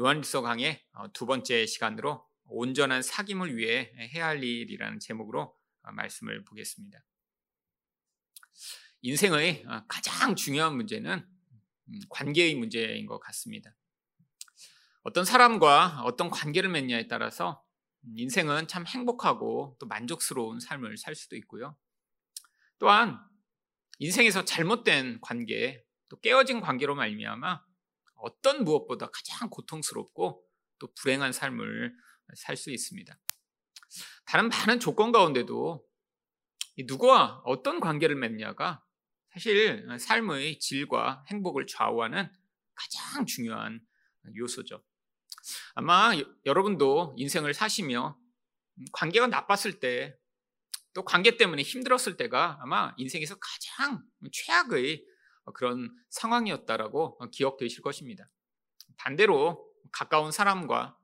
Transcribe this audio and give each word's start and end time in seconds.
요한일서 0.00 0.40
강의 0.40 0.82
어, 0.94 1.12
두 1.12 1.26
번째 1.26 1.66
시간으로 1.66 2.26
온전한 2.44 3.02
사귐을 3.02 3.54
위해 3.54 3.92
해야 4.14 4.28
할 4.28 4.42
일이라는 4.42 4.98
제목으로 4.98 5.54
어, 5.82 5.92
말씀을 5.92 6.42
보겠습니다. 6.46 7.04
인생의 9.02 9.64
어, 9.66 9.84
가장 9.88 10.34
중요한 10.36 10.74
문제는 10.76 11.28
음, 11.88 12.00
관계의 12.08 12.54
문제인 12.54 13.04
것 13.04 13.18
같습니다. 13.20 13.76
어떤 15.02 15.26
사람과 15.26 16.00
어떤 16.04 16.30
관계를 16.30 16.70
맺냐에 16.70 17.06
따라서 17.06 17.62
인생은 18.16 18.68
참 18.68 18.86
행복하고 18.86 19.76
또 19.78 19.86
만족스러운 19.86 20.60
삶을 20.60 20.96
살 20.96 21.14
수도 21.14 21.36
있고요. 21.36 21.76
또한 22.78 23.18
인생에서 23.98 24.46
잘못된 24.46 25.20
관계, 25.20 25.84
또 26.08 26.18
깨어진 26.20 26.62
관계로 26.62 26.94
말미암아 26.94 27.69
어떤 28.22 28.64
무엇보다 28.64 29.10
가장 29.10 29.48
고통스럽고 29.50 30.44
또 30.78 30.94
불행한 30.94 31.32
삶을 31.32 31.94
살 32.36 32.56
수 32.56 32.70
있습니다. 32.70 33.18
다른 34.24 34.48
많은 34.48 34.78
조건 34.78 35.12
가운데도 35.12 35.84
누구와 36.86 37.42
어떤 37.44 37.80
관계를 37.80 38.16
맺냐가 38.16 38.84
사실 39.32 39.86
삶의 39.98 40.58
질과 40.58 41.24
행복을 41.28 41.66
좌우하는 41.66 42.30
가장 42.74 43.26
중요한 43.26 43.80
요소죠. 44.36 44.82
아마 45.74 46.12
여러분도 46.46 47.14
인생을 47.16 47.54
사시며 47.54 48.18
관계가 48.92 49.26
나빴을 49.26 49.80
때, 49.80 50.16
또 50.92 51.04
관계 51.04 51.36
때문에 51.36 51.62
힘들었을 51.62 52.16
때가 52.16 52.58
아마 52.60 52.94
인생에서 52.96 53.36
가장 53.38 54.02
최악의 54.32 55.04
그런 55.54 55.94
상황이었다라고 56.10 57.18
기억되실 57.30 57.82
것입니다. 57.82 58.28
반대로 58.96 59.66
가까운 59.92 60.30
사람과 60.32 60.96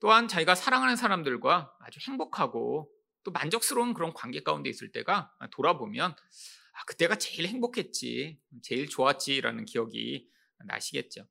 또한 0.00 0.28
자기가 0.28 0.54
사랑하는 0.54 0.96
사람들과 0.96 1.76
아주 1.80 2.00
행복하고 2.08 2.90
또 3.22 3.30
만족스러운 3.30 3.94
그런 3.94 4.12
관계 4.12 4.42
가운데 4.42 4.68
있을 4.68 4.90
때가 4.92 5.32
돌아보면 5.52 6.10
아, 6.10 6.84
그때가 6.86 7.16
제일 7.16 7.46
행복했지, 7.46 8.40
제일 8.62 8.88
좋았지라는 8.88 9.64
기억이 9.66 10.28
나시겠죠. 10.64 11.26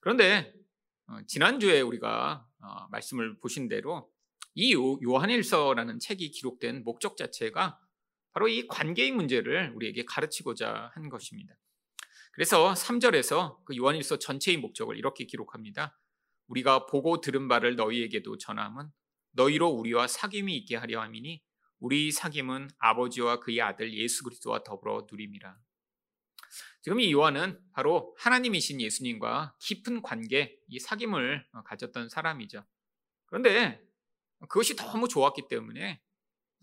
그런데 0.00 0.54
어, 1.06 1.18
지난주에 1.26 1.80
우리가 1.80 2.46
어, 2.60 2.88
말씀을 2.90 3.38
보신 3.38 3.68
대로 3.68 4.10
이 4.54 4.74
요한일서라는 4.74 6.00
책이 6.00 6.30
기록된 6.30 6.82
목적 6.82 7.16
자체가 7.16 7.78
바로 8.36 8.48
이 8.48 8.66
관계의 8.66 9.12
문제를 9.12 9.72
우리에게 9.74 10.04
가르치고자 10.04 10.90
한 10.92 11.08
것입니다. 11.08 11.56
그래서 12.32 12.74
3절에서 12.74 13.64
그 13.64 13.74
요한일서 13.74 14.18
전체의 14.18 14.58
목적을 14.58 14.98
이렇게 14.98 15.24
기록합니다. 15.24 15.98
우리가 16.48 16.84
보고 16.84 17.22
들은 17.22 17.48
바를 17.48 17.76
너희에게도 17.76 18.36
전함은 18.36 18.90
너희로 19.32 19.70
우리와 19.70 20.04
사귐이 20.04 20.50
있게 20.50 20.76
하려 20.76 21.00
함이니 21.00 21.42
우리 21.78 22.10
사귐은 22.10 22.68
아버지와 22.76 23.40
그의 23.40 23.62
아들 23.62 23.94
예수 23.94 24.22
그리스도와 24.22 24.62
더불어 24.62 25.06
누림이라. 25.10 25.56
지금 26.82 27.00
이 27.00 27.10
요한은 27.12 27.58
바로 27.72 28.14
하나님이신 28.18 28.82
예수님과 28.82 29.56
깊은 29.60 30.02
관계, 30.02 30.58
이 30.68 30.78
사귐을 30.78 31.42
가졌던 31.64 32.10
사람이죠. 32.10 32.66
그런데 33.24 33.82
그것이 34.40 34.76
너무 34.76 35.08
좋았기 35.08 35.48
때문에 35.48 36.02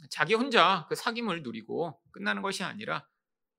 자기 0.09 0.33
혼자 0.33 0.85
그 0.89 0.95
사귐을 0.95 1.43
누리고 1.43 2.01
끝나는 2.11 2.41
것이 2.41 2.63
아니라 2.63 3.07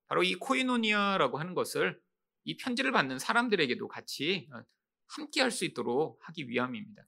바로 0.07 0.23
이 0.23 0.35
코이노니아라고 0.35 1.39
하는 1.39 1.53
것을 1.53 2.01
이 2.43 2.57
편지를 2.57 2.91
받는 2.91 3.19
사람들에게도 3.19 3.87
같이 3.87 4.47
어, 4.53 4.63
함께 5.07 5.41
할 5.41 5.51
수 5.51 5.65
있도록 5.65 6.19
하기 6.27 6.49
위함입니다. 6.49 7.03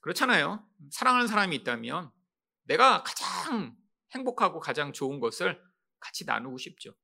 그렇잖아요. 0.00 0.68
사랑하는 0.90 1.26
사람이 1.26 1.56
있다면 1.56 2.10
내가 2.64 3.02
가장 3.02 3.76
행복하고 4.12 4.60
가장 4.60 4.92
좋은 4.92 5.20
것을 5.20 5.62
같이 5.98 6.24
나누고 6.24 6.58
싶죠. 6.58 6.94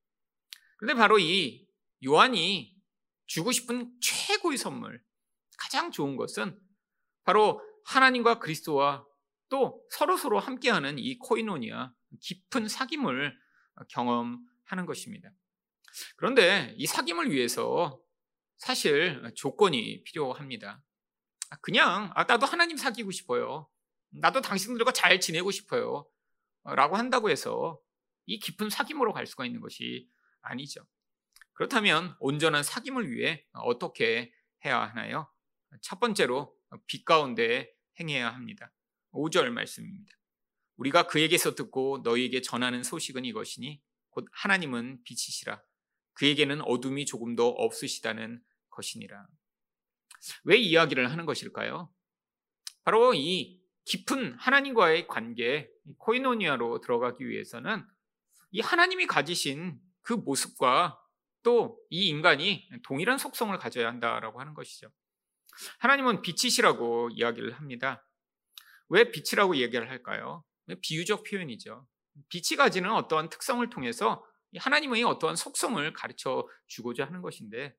그런데 0.78 0.98
바로 0.98 1.18
이 1.18 1.68
요한이 2.04 2.76
주고 3.26 3.52
싶은 3.52 3.92
최고의 4.00 4.58
선물, 4.58 5.02
가장 5.58 5.90
좋은 5.90 6.16
것은 6.16 6.60
바로 7.24 7.60
하나님과 7.84 8.38
그리스도와 8.38 9.04
또 9.48 9.82
서로서로 9.90 10.38
함께하는 10.38 10.98
이 10.98 11.18
코이노니아, 11.18 11.92
깊은 12.20 12.66
사귐을 12.66 13.32
경험하는 13.88 14.86
것입니다. 14.86 15.30
그런데 16.16 16.74
이 16.76 16.86
사귐을 16.86 17.30
위해서 17.30 18.00
사실 18.58 19.22
조건이 19.34 20.02
필요합니다. 20.04 20.82
그냥 21.60 22.10
아, 22.14 22.24
나도 22.24 22.46
하나님 22.46 22.76
사귀고 22.76 23.10
싶어요. 23.10 23.68
나도 24.10 24.40
당신들과 24.40 24.92
잘 24.92 25.20
지내고 25.20 25.50
싶어요. 25.50 26.08
라고 26.64 26.96
한다고 26.96 27.30
해서 27.30 27.80
이 28.24 28.38
깊은 28.38 28.68
사귐으로 28.68 29.12
갈 29.12 29.26
수가 29.26 29.46
있는 29.46 29.60
것이 29.60 30.08
아니죠. 30.42 30.86
그렇다면 31.52 32.16
온전한 32.18 32.62
사귐을 32.62 33.08
위해 33.08 33.46
어떻게 33.52 34.32
해야 34.64 34.80
하나요? 34.80 35.30
첫 35.80 36.00
번째로 36.00 36.54
빛 36.86 37.04
가운데 37.04 37.72
행해야 38.00 38.32
합니다. 38.34 38.72
5절 39.12 39.50
말씀입니다. 39.50 40.16
우리가 40.76 41.06
그에게서 41.06 41.54
듣고 41.54 42.00
너희에게 42.04 42.42
전하는 42.42 42.82
소식은 42.82 43.24
이것이니 43.24 43.80
곧 44.10 44.26
하나님은 44.32 45.02
빛이시라. 45.04 45.62
그에게는 46.14 46.62
어둠이 46.62 47.06
조금도 47.06 47.48
없으시다는 47.48 48.42
것이니라. 48.70 49.26
왜 50.44 50.56
이야기를 50.56 51.10
하는 51.10 51.26
것일까요? 51.26 51.92
바로 52.84 53.14
이 53.14 53.60
깊은 53.84 54.34
하나님과의 54.34 55.06
관계, 55.06 55.70
코이노니아로 55.98 56.80
들어가기 56.80 57.28
위해서는 57.28 57.86
이 58.50 58.60
하나님이 58.60 59.06
가지신 59.06 59.78
그 60.02 60.12
모습과 60.14 61.00
또 61.42 61.78
이 61.90 62.08
인간이 62.08 62.68
동일한 62.82 63.18
속성을 63.18 63.56
가져야 63.58 63.88
한다라고 63.88 64.40
하는 64.40 64.54
것이죠. 64.54 64.90
하나님은 65.78 66.22
빛이시라고 66.22 67.10
이야기를 67.12 67.52
합니다. 67.52 68.05
왜 68.88 69.10
빛이라고 69.10 69.56
얘기를 69.56 69.88
할까요? 69.90 70.44
비유적 70.82 71.24
표현이죠. 71.24 71.86
빛이 72.28 72.56
가지는 72.56 72.90
어떠한 72.92 73.28
특성을 73.28 73.68
통해서 73.70 74.24
하나님의 74.56 75.02
어떠한 75.04 75.36
속성을 75.36 75.92
가르쳐 75.92 76.48
주고자 76.66 77.04
하는 77.06 77.20
것인데 77.20 77.76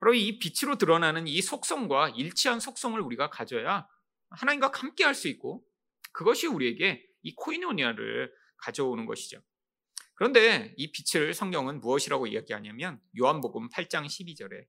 바로 0.00 0.14
이 0.14 0.38
빛으로 0.38 0.76
드러나는 0.76 1.26
이 1.26 1.40
속성과 1.42 2.10
일치한 2.10 2.58
속성을 2.58 2.98
우리가 3.00 3.30
가져야 3.30 3.86
하나님과 4.30 4.72
함께 4.74 5.04
할 5.04 5.14
수 5.14 5.28
있고 5.28 5.64
그것이 6.12 6.46
우리에게 6.46 7.06
이 7.22 7.34
코이노니아를 7.34 8.32
가져오는 8.56 9.06
것이죠. 9.06 9.42
그런데 10.14 10.74
이 10.76 10.92
빛을 10.92 11.34
성경은 11.34 11.80
무엇이라고 11.80 12.26
이야기하냐면 12.26 13.00
요한복음 13.18 13.68
8장 13.68 14.06
12절에 14.06 14.66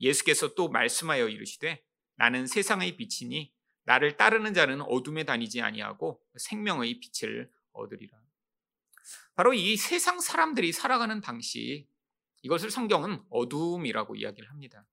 예수께서 0.00 0.54
또 0.54 0.68
말씀하여 0.68 1.28
이르시되 1.28 1.84
나는 2.16 2.46
세상의 2.46 2.96
빛이니 2.96 3.52
나를 3.88 4.18
따르는 4.18 4.52
자는 4.52 4.82
어둠에 4.82 5.24
다니지 5.24 5.62
아니하고 5.62 6.22
생명의 6.36 7.00
빛을 7.00 7.50
얻으리라. 7.72 8.18
바로 9.34 9.54
이 9.54 9.78
세상 9.78 10.20
사람들이 10.20 10.72
살아가는 10.72 11.22
방식, 11.22 11.88
이것을 12.42 12.70
성경은 12.70 13.22
어둠이라고 13.30 14.16
이야기를 14.16 14.50
합니다. 14.50 14.86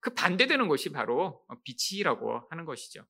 그 0.00 0.14
반대되는 0.14 0.66
것이 0.66 0.92
바로 0.92 1.44
빛이라고 1.62 2.46
하는 2.48 2.64
것이죠. 2.64 3.06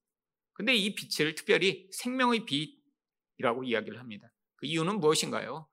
근데 0.55 0.75
이 0.75 0.97
빛을 0.97 1.37
특별히 1.37 1.89
생명의 1.93 2.45
빛이라고 2.45 3.63
이야기를 3.63 4.01
합니다. 4.01 4.33
그 4.57 4.67
이유는 4.67 4.99
무엇인가요? 4.99 5.69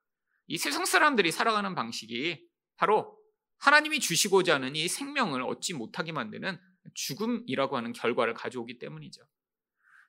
이 0.46 0.60
세상 0.60 0.86
사람들이 0.86 1.32
살아가는 1.32 1.74
방식이 1.74 2.48
바로 2.76 3.18
하나님이 3.58 4.00
주시고자 4.00 4.56
하는 4.56 4.76
이 4.76 4.88
생명을 4.88 5.42
얻지 5.42 5.74
못하게 5.74 6.12
만드는 6.12 6.60
죽음이라고 6.94 7.78
하는 7.78 7.94
결과를 7.94 8.34
가져오기 8.34 8.80
때문이죠. 8.80 9.22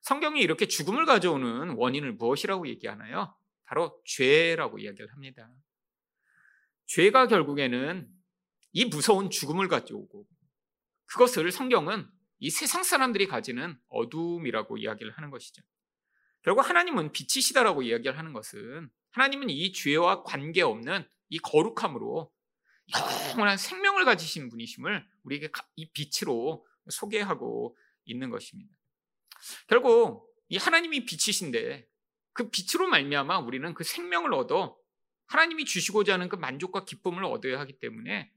성경이 0.02 0.40
이렇게 0.40 0.66
죽음을 0.66 1.04
가져오는 1.06 1.70
원인을 1.76 2.12
무엇이라고 2.14 2.68
얘기하나요? 2.68 3.34
바로 3.64 4.00
죄라고 4.04 4.78
이야기를 4.78 5.12
합니다. 5.12 5.50
죄가 6.86 7.26
결국에는 7.26 8.08
이 8.72 8.84
무서운 8.86 9.30
죽음을 9.30 9.68
가져오고 9.68 10.26
그것을 11.06 11.50
성경은 11.50 12.08
이 12.38 12.50
세상 12.50 12.82
사람들이 12.82 13.26
가지는 13.26 13.78
어둠이라고 13.88 14.78
이야기를 14.78 15.12
하는 15.12 15.30
것이죠. 15.30 15.62
결국 16.42 16.68
하나님은 16.68 17.12
빛이시다라고 17.12 17.82
이야기를 17.82 18.16
하는 18.16 18.32
것은 18.32 18.88
하나님은 19.10 19.50
이 19.50 19.72
죄와 19.72 20.22
관계없는 20.22 21.06
이 21.30 21.38
거룩함으로 21.38 22.32
영원한 23.32 23.56
생명을 23.58 24.04
가지신 24.04 24.48
분이심을 24.48 25.06
우리에게 25.24 25.50
이 25.76 25.90
빛으로 25.90 26.66
소개하고 26.90 27.76
있는 28.04 28.30
것입니다. 28.30 28.72
결국 29.66 30.34
이 30.48 30.56
하나님이 30.56 31.04
빛이신데 31.04 31.86
그 32.32 32.50
빛으로 32.50 32.88
말미암아 32.88 33.38
우리는 33.40 33.74
그 33.74 33.84
생명을 33.84 34.32
얻어 34.34 34.76
하나님이 35.26 35.64
주시고자 35.64 36.14
하는 36.14 36.28
그 36.28 36.36
만족과 36.36 36.84
기쁨을 36.84 37.24
얻어야 37.24 37.60
하기 37.60 37.78
때문에 37.80 38.32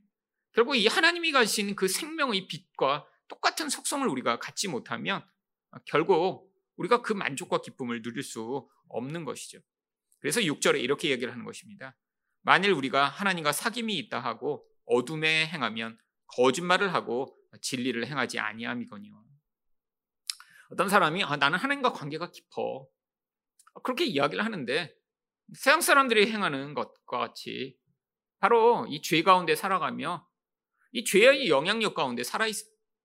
결국 0.53 0.75
이 0.75 0.87
하나님이 0.87 1.31
가신 1.31 1.75
그 1.75 1.87
생명의 1.87 2.47
빛과 2.47 3.07
똑같은 3.27 3.69
속성을 3.69 4.05
우리가 4.07 4.39
갖지 4.39 4.67
못하면 4.67 5.25
결국 5.85 6.51
우리가 6.75 7.01
그 7.01 7.13
만족과 7.13 7.61
기쁨을 7.61 8.01
누릴 8.01 8.23
수 8.23 8.67
없는 8.89 9.23
것이죠. 9.23 9.59
그래서 10.19 10.41
6절에 10.41 10.81
이렇게 10.81 11.09
얘기를 11.09 11.31
하는 11.31 11.45
것입니다. 11.45 11.95
만일 12.41 12.73
우리가 12.73 13.07
하나님과 13.07 13.51
사귐이 13.51 13.91
있다 13.91 14.19
하고 14.19 14.67
어둠에 14.85 15.47
행하면 15.47 15.97
거짓말을 16.27 16.93
하고 16.93 17.37
진리를 17.61 18.05
행하지 18.07 18.39
아니함이거니와 18.39 19.21
어떤 20.71 20.87
사람이 20.89 21.23
아, 21.23 21.35
나는 21.35 21.59
하나님과 21.59 21.91
관계가 21.93 22.31
깊어 22.31 22.87
그렇게 23.83 24.05
이야기를 24.05 24.43
하는데 24.45 24.95
세상 25.53 25.81
사람들이 25.81 26.31
행하는 26.31 26.73
것과 26.73 27.17
같이 27.17 27.77
바로 28.39 28.87
이 28.89 29.01
죄 29.01 29.21
가운데 29.23 29.55
살아가며 29.55 30.27
이 30.93 31.03
죄의 31.03 31.49
영향력 31.49 31.93
가운데 31.93 32.23
살아 32.23 32.47
있, 32.47 32.55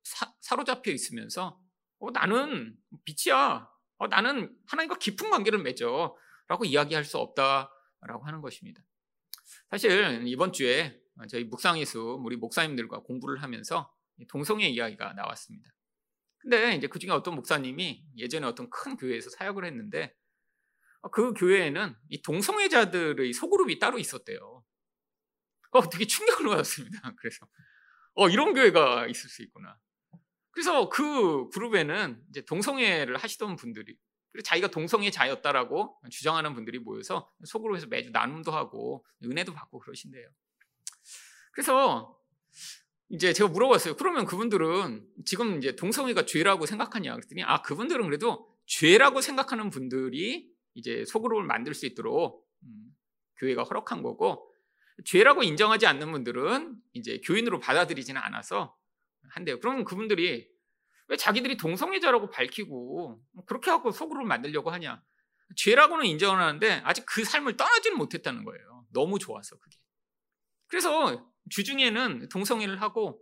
사, 0.02 0.32
사로잡혀 0.40 0.90
있으면서 0.92 1.60
어, 1.98 2.10
나는 2.10 2.76
빛이야. 3.04 3.68
어, 3.98 4.06
나는 4.08 4.54
하나님과 4.66 4.98
깊은 4.98 5.30
관계를 5.30 5.60
맺어. 5.60 6.16
라고 6.48 6.64
이야기할 6.64 7.04
수 7.04 7.18
없다라고 7.18 8.24
하는 8.24 8.40
것입니다. 8.40 8.80
사실 9.70 10.22
이번 10.28 10.52
주에 10.52 11.00
저희 11.28 11.42
묵상예수 11.44 12.20
우리 12.24 12.36
목사님들과 12.36 13.00
공부를 13.00 13.42
하면서 13.42 13.92
동성애 14.28 14.68
이야기가 14.68 15.12
나왔습니다. 15.14 15.70
근데 16.38 16.76
이제 16.76 16.86
그 16.86 16.98
중에 16.98 17.10
어떤 17.10 17.34
목사님이 17.34 18.04
예전에 18.16 18.46
어떤 18.46 18.70
큰 18.70 18.96
교회에서 18.96 19.30
사역을 19.30 19.64
했는데 19.64 20.14
그 21.12 21.34
교회에는 21.34 21.96
이 22.08 22.22
동성애자들의 22.22 23.32
소그룹이 23.32 23.78
따로 23.78 23.98
있었대요. 23.98 24.64
어, 25.70 25.90
되게 25.90 26.06
충격을 26.06 26.46
받았습니다. 26.48 27.14
그래서 27.18 27.46
어, 28.14 28.28
이런 28.28 28.54
교회가 28.54 29.06
있을 29.08 29.28
수 29.28 29.42
있구나. 29.42 29.78
그래서 30.50 30.88
그 30.88 31.48
그룹에는 31.50 32.24
이제 32.30 32.44
동성애를 32.44 33.18
하시던 33.18 33.56
분들이 33.56 33.96
자기가 34.42 34.68
동성애자였다라고 34.68 36.00
주장하는 36.10 36.54
분들이 36.54 36.78
모여서 36.78 37.30
소그룹에서 37.44 37.86
매주 37.88 38.10
나눔도 38.10 38.52
하고 38.52 39.04
은혜도 39.22 39.52
받고 39.52 39.80
그러신대요. 39.80 40.28
그래서 41.52 42.18
이제 43.08 43.32
제가 43.32 43.50
물어봤어요. 43.50 43.96
그러면 43.96 44.24
그분들은 44.24 45.06
지금 45.24 45.58
이제 45.58 45.76
동성애가 45.76 46.26
죄라고 46.26 46.66
생각하냐? 46.66 47.14
그랬더니 47.14 47.44
아 47.44 47.62
그분들은 47.62 48.04
그래도 48.04 48.48
죄라고 48.66 49.20
생각하는 49.20 49.70
분들이 49.70 50.50
이제 50.74 51.04
소그룹을 51.06 51.44
만들 51.44 51.72
수 51.74 51.86
있도록 51.86 52.46
음, 52.64 52.96
교회가 53.38 53.62
허락한 53.62 54.02
거고 54.02 54.52
죄라고 55.04 55.42
인정하지 55.42 55.86
않는 55.86 56.10
분들은 56.10 56.76
이제 56.94 57.20
교인으로 57.24 57.60
받아들이지는 57.60 58.20
않아서 58.20 58.76
한대요. 59.30 59.60
그러면 59.60 59.84
그분들이 59.84 60.48
왜 61.08 61.16
자기들이 61.16 61.56
동성애자라고 61.56 62.30
밝히고 62.30 63.22
그렇게 63.46 63.70
하고 63.70 63.92
속으로 63.92 64.24
만들려고 64.24 64.70
하냐? 64.70 65.02
죄라고는 65.54 66.06
인정을 66.06 66.40
하는데 66.42 66.82
아직 66.84 67.04
그 67.06 67.24
삶을 67.24 67.56
떠나지는 67.56 67.96
못했다는 67.98 68.44
거예요. 68.44 68.84
너무 68.92 69.18
좋아서 69.18 69.56
그게. 69.58 69.76
그래서 70.66 71.30
주중에는 71.50 72.28
동성애를 72.28 72.80
하고 72.80 73.20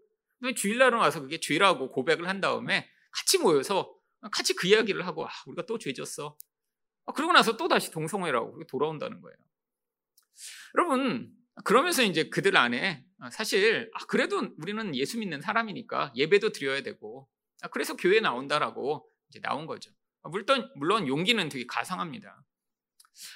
주일날은 0.56 0.99
와서 0.99 1.21
그게 1.21 1.38
죄라고 1.38 1.91
고백을 1.91 2.29
한 2.29 2.41
다음에 2.41 2.88
같이 3.11 3.38
모여서 3.38 3.94
같이 4.31 4.55
그 4.55 4.67
이야기를 4.67 5.06
하고 5.06 5.26
아, 5.26 5.31
우리가 5.47 5.67
또 5.67 5.79
죄졌어. 5.79 6.37
아, 7.06 7.12
그러고 7.12 7.32
나서 7.32 7.56
또 7.56 7.69
다시 7.69 7.91
동성애라고 7.91 8.65
돌아온다는 8.67 9.21
거예요. 9.21 9.37
여러분 10.76 11.32
그러면서 11.62 12.03
이제 12.03 12.29
그들 12.29 12.56
안에 12.56 13.05
사실 13.31 13.91
아, 13.94 14.05
그래도 14.06 14.50
우리는 14.59 14.94
예수 14.97 15.19
믿는 15.19 15.41
사람이니까 15.41 16.12
예배도 16.17 16.50
드려야 16.50 16.82
되고 16.82 17.29
아, 17.62 17.69
그래서 17.69 17.97
교회 17.97 18.20
나온다라고 18.20 19.09
이제 19.29 19.41
나온 19.41 19.67
거죠. 19.67 19.91
아, 20.23 20.29
물론 20.29 20.70
물론 20.77 21.06
용기는 21.06 21.49
되게 21.49 21.67
가상합니다. 21.67 22.43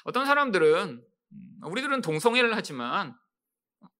어떤 0.04 0.26
사람들은 0.26 1.04
음, 1.32 1.60
우리들은 1.62 2.00
동성애를 2.00 2.56
하지만 2.56 3.14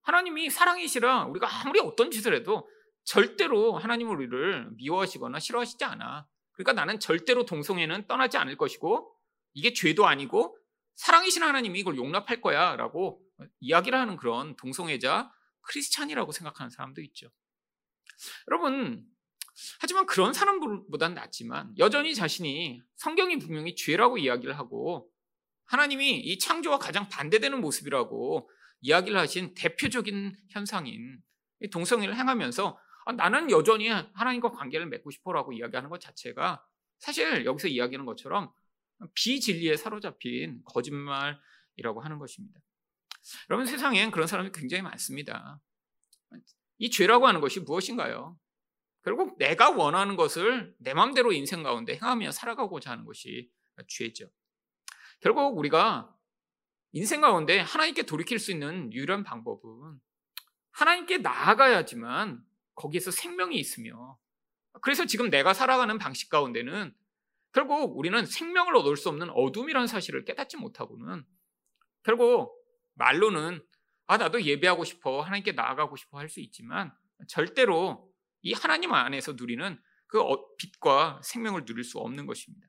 하나님이 0.03 0.51
사랑이시라 0.51 1.27
우리가 1.27 1.49
아무리 1.61 1.81
어떤 1.81 2.11
짓을 2.11 2.35
해도 2.35 2.69
절대로 3.05 3.79
하나님은 3.79 4.15
우리를 4.15 4.71
미워하시거나 4.77 5.39
싫어하시지 5.39 5.85
않아. 5.85 6.27
그러니까 6.53 6.73
나는 6.73 6.99
절대로 6.99 7.45
동성애는 7.45 8.07
떠나지 8.07 8.37
않을 8.37 8.57
것이고 8.57 9.15
이게 9.55 9.73
죄도 9.73 10.07
아니고 10.07 10.59
사랑이신 10.97 11.43
하나님이 11.43 11.79
이걸 11.81 11.97
용납할 11.97 12.41
거야라고 12.41 13.23
이야기를 13.61 13.99
하는 13.99 14.17
그런 14.17 14.57
동성애자 14.57 15.33
크리스찬이라고 15.63 16.33
생각하는 16.33 16.71
사람도 16.71 17.01
있죠. 17.03 17.31
여러분 18.49 19.07
하지만 19.81 20.07
그런 20.07 20.33
사람보다는 20.33 21.15
낫지만 21.15 21.73
여전히 21.79 22.15
자신이 22.15 22.83
성경이 22.97 23.39
분명히 23.39 23.75
죄라고 23.75 24.19
이야기를 24.19 24.59
하고 24.59 25.11
하나님이 25.67 26.19
이 26.19 26.39
창조와 26.39 26.79
가장 26.79 27.09
반대되는 27.09 27.61
모습이라고 27.61 28.51
이야기를 28.81 29.19
하신 29.19 29.55
대표적인 29.55 30.37
현상인 30.51 31.21
동성애를 31.73 32.17
행하면서 32.17 32.79
아, 33.07 33.13
나는 33.13 33.51
여전히 33.51 33.89
하나님과 33.89 34.51
관계를 34.51 34.87
맺고 34.87 35.11
싶어라고 35.11 35.53
이야기하는 35.53 35.89
것 35.91 36.01
자체가 36.01 36.65
사실 36.99 37.45
여기서 37.45 37.69
이야기하는 37.69 38.05
것처럼 38.07 38.53
비진리에 39.15 39.77
사로잡힌 39.77 40.63
거짓말이라고 40.65 42.01
하는 42.01 42.19
것입니다. 42.19 42.61
여러분 43.51 43.67
세상엔 43.67 44.11
그런 44.11 44.27
사람이 44.27 44.51
굉장히 44.53 44.83
많습니다. 44.83 45.61
이 46.79 46.91
죄라고 46.91 47.27
하는 47.27 47.41
것이 47.41 47.61
무엇인가요? 47.61 48.39
결국 49.03 49.39
내가 49.39 49.71
원하는 49.71 50.17
것을 50.17 50.75
내 50.79 50.95
마음대로 50.95 51.33
인생 51.33 51.63
가운데 51.63 51.95
행하며 51.95 52.31
살아가고자 52.31 52.91
하는 52.91 53.05
것이 53.05 53.51
죄죠. 53.89 54.29
결국 55.21 55.57
우리가 55.57 56.15
인생 56.93 57.21
가운데 57.21 57.59
하나님께 57.59 58.03
돌이킬 58.03 58.39
수 58.39 58.51
있는 58.51 58.93
유일한 58.93 59.25
방법은 59.25 60.01
하나님께 60.73 61.19
나아가야지만 61.19 62.43
거기에서 62.75 63.11
생명이 63.11 63.57
있으며 63.57 64.19
그래서 64.81 65.05
지금 65.07 65.31
내가 65.31 65.53
살아가는 65.55 65.99
방식 65.99 66.29
가운데는 66.31 66.95
결국 67.53 67.99
우리는 67.99 68.25
생명을 68.25 68.77
얻을 68.77 68.97
수 68.97 69.09
없는 69.09 69.31
어둠이라는 69.31 69.87
사실을 69.87 70.25
깨닫지 70.25 70.57
못하고는 70.57 71.25
결국 72.05 72.55
말로는 72.95 73.63
아 74.07 74.17
나도 74.17 74.43
예배하고 74.43 74.85
싶어 74.85 75.21
하나님께 75.21 75.53
나아가고 75.53 75.97
싶어 75.97 76.19
할 76.19 76.29
수 76.29 76.41
있지만 76.41 76.93
절대로 77.27 78.13
이 78.43 78.53
하나님 78.53 78.93
안에서 78.93 79.33
누리는 79.33 79.81
그 80.07 80.21
어, 80.21 80.57
빛과 80.57 81.21
생명을 81.23 81.65
누릴 81.65 81.85
수 81.85 81.99
없는 81.99 82.27
것입니다. 82.27 82.67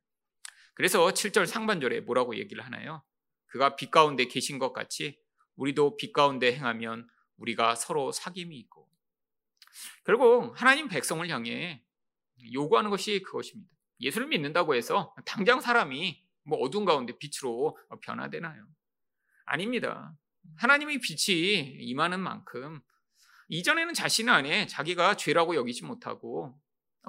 그래서 0.74 1.06
7절 1.08 1.46
상반절에 1.46 2.02
뭐라고 2.02 2.36
얘기를 2.38 2.66
하나요? 2.66 3.04
그가 3.50 3.76
빛 3.76 3.92
가운데 3.92 4.26
계신 4.26 4.60
것 4.60 4.74
같이 4.74 5.20
우리도 5.56 5.98
빛 5.98 6.14
가운데 6.14 6.56
행하면 6.56 7.08
우리가 7.38 7.76
서로 7.76 8.12
사귐이 8.12 8.52
있고 8.52 8.90
결국 10.04 10.60
하나님 10.60 10.88
백성을 10.88 11.28
향해 11.30 11.84
요구하는 12.54 12.90
것이 12.90 13.22
그것입니다. 13.22 13.72
예수를 14.00 14.28
믿는다고 14.28 14.76
해서 14.76 15.14
당장 15.26 15.60
사람이 15.60 16.24
뭐 16.44 16.60
어두운 16.60 16.86
가운데 16.86 17.18
빛으로 17.18 17.78
변화되나요? 18.02 18.66
아닙니다. 19.46 20.16
하나님의 20.58 21.00
빛이 21.00 21.76
임하는 21.80 22.20
만큼 22.20 22.82
이전에는 23.50 23.94
자신 23.94 24.30
안에 24.30 24.68
자기가 24.68 25.18
죄라고 25.18 25.56
여기지 25.56 25.84
못하고 25.84 26.58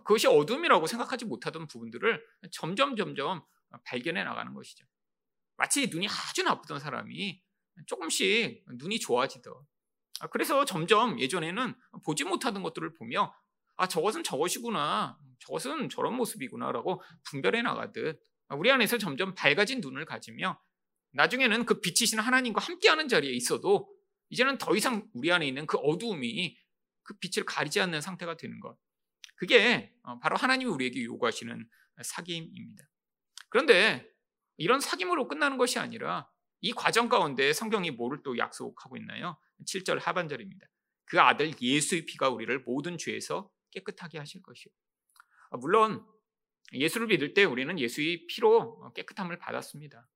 그것이 0.05 0.27
어둠이라고 0.27 0.87
생각하지 0.87 1.27
못하던 1.27 1.67
부분들을 1.67 2.25
점점 2.51 2.97
점점 2.97 3.43
발견해 3.85 4.25
나가는 4.25 4.53
것이죠. 4.55 4.87
마치 5.61 5.89
눈이 5.89 6.09
아주 6.09 6.43
나쁘던 6.43 6.81
사람이 6.81 7.39
조금씩 7.87 8.65
눈이 8.79 8.99
좋아지던. 8.99 9.53
그래서 10.31 10.65
점점 10.65 11.21
예전에는 11.21 11.75
보지 12.03 12.25
못하던 12.25 12.63
것들을 12.63 12.95
보며 12.95 13.35
아 13.77 13.87
저것은 13.87 14.25
저것이구나, 14.25 15.19
저것은 15.41 15.91
저런 15.91 16.15
모습이구나라고 16.17 17.03
분별해 17.25 17.61
나가듯 17.61 18.19
우리 18.57 18.71
안에서 18.71 18.97
점점 18.97 19.35
밝아진 19.35 19.83
눈을 19.83 20.07
가지며 20.07 20.59
나중에는 21.13 21.67
그 21.67 21.81
빛이신 21.81 22.21
하나님과 22.21 22.63
함께하는 22.63 23.09
자리에 23.09 23.31
있어도 23.33 23.87
이제는 24.31 24.57
더 24.57 24.75
이상 24.75 25.11
우리 25.13 25.31
안에 25.31 25.47
있는 25.47 25.67
그 25.67 25.77
어두움이 25.77 26.57
그 27.03 27.19
빛을 27.19 27.45
가리지 27.45 27.83
않는 27.83 28.01
상태가 28.01 28.39
되는 28.39 28.61
것. 28.61 28.79
그게 29.37 29.93
어, 30.05 30.19
바로 30.21 30.37
하나님이 30.37 30.71
우리에게 30.71 31.05
요구하시는 31.05 31.69
사귐입니다. 32.03 32.87
그런데 33.51 34.11
이런 34.61 34.79
사귐으로 34.79 35.27
끝나는 35.27 35.57
것이 35.57 35.79
아니라 35.79 36.29
이 36.61 36.73
과정 36.73 37.09
가운데 37.09 37.55
성경이 37.55 37.93
뭐를 37.93 38.23
또 38.23 38.37
약속하고 38.37 38.99
있나요? 38.99 39.39
7절 39.67 39.99
하반절입니다. 39.99 40.67
그 41.07 41.19
아들 41.19 41.51
예수의 41.59 42.05
피가 42.05 42.29
우리를 42.29 42.59
모든 42.67 42.99
죄에서 42.99 43.51
깨끗하게 43.71 44.19
하실 44.19 44.43
것이요. 44.43 44.71
아, 45.51 45.57
물론 45.57 46.05
예수를 46.75 47.07
믿을 47.07 47.33
때 47.33 47.45
우리는 47.45 47.79
예수의 47.79 48.27
피로 48.27 48.93
깨끗함을 48.93 49.39
받았습니다. 49.39 50.07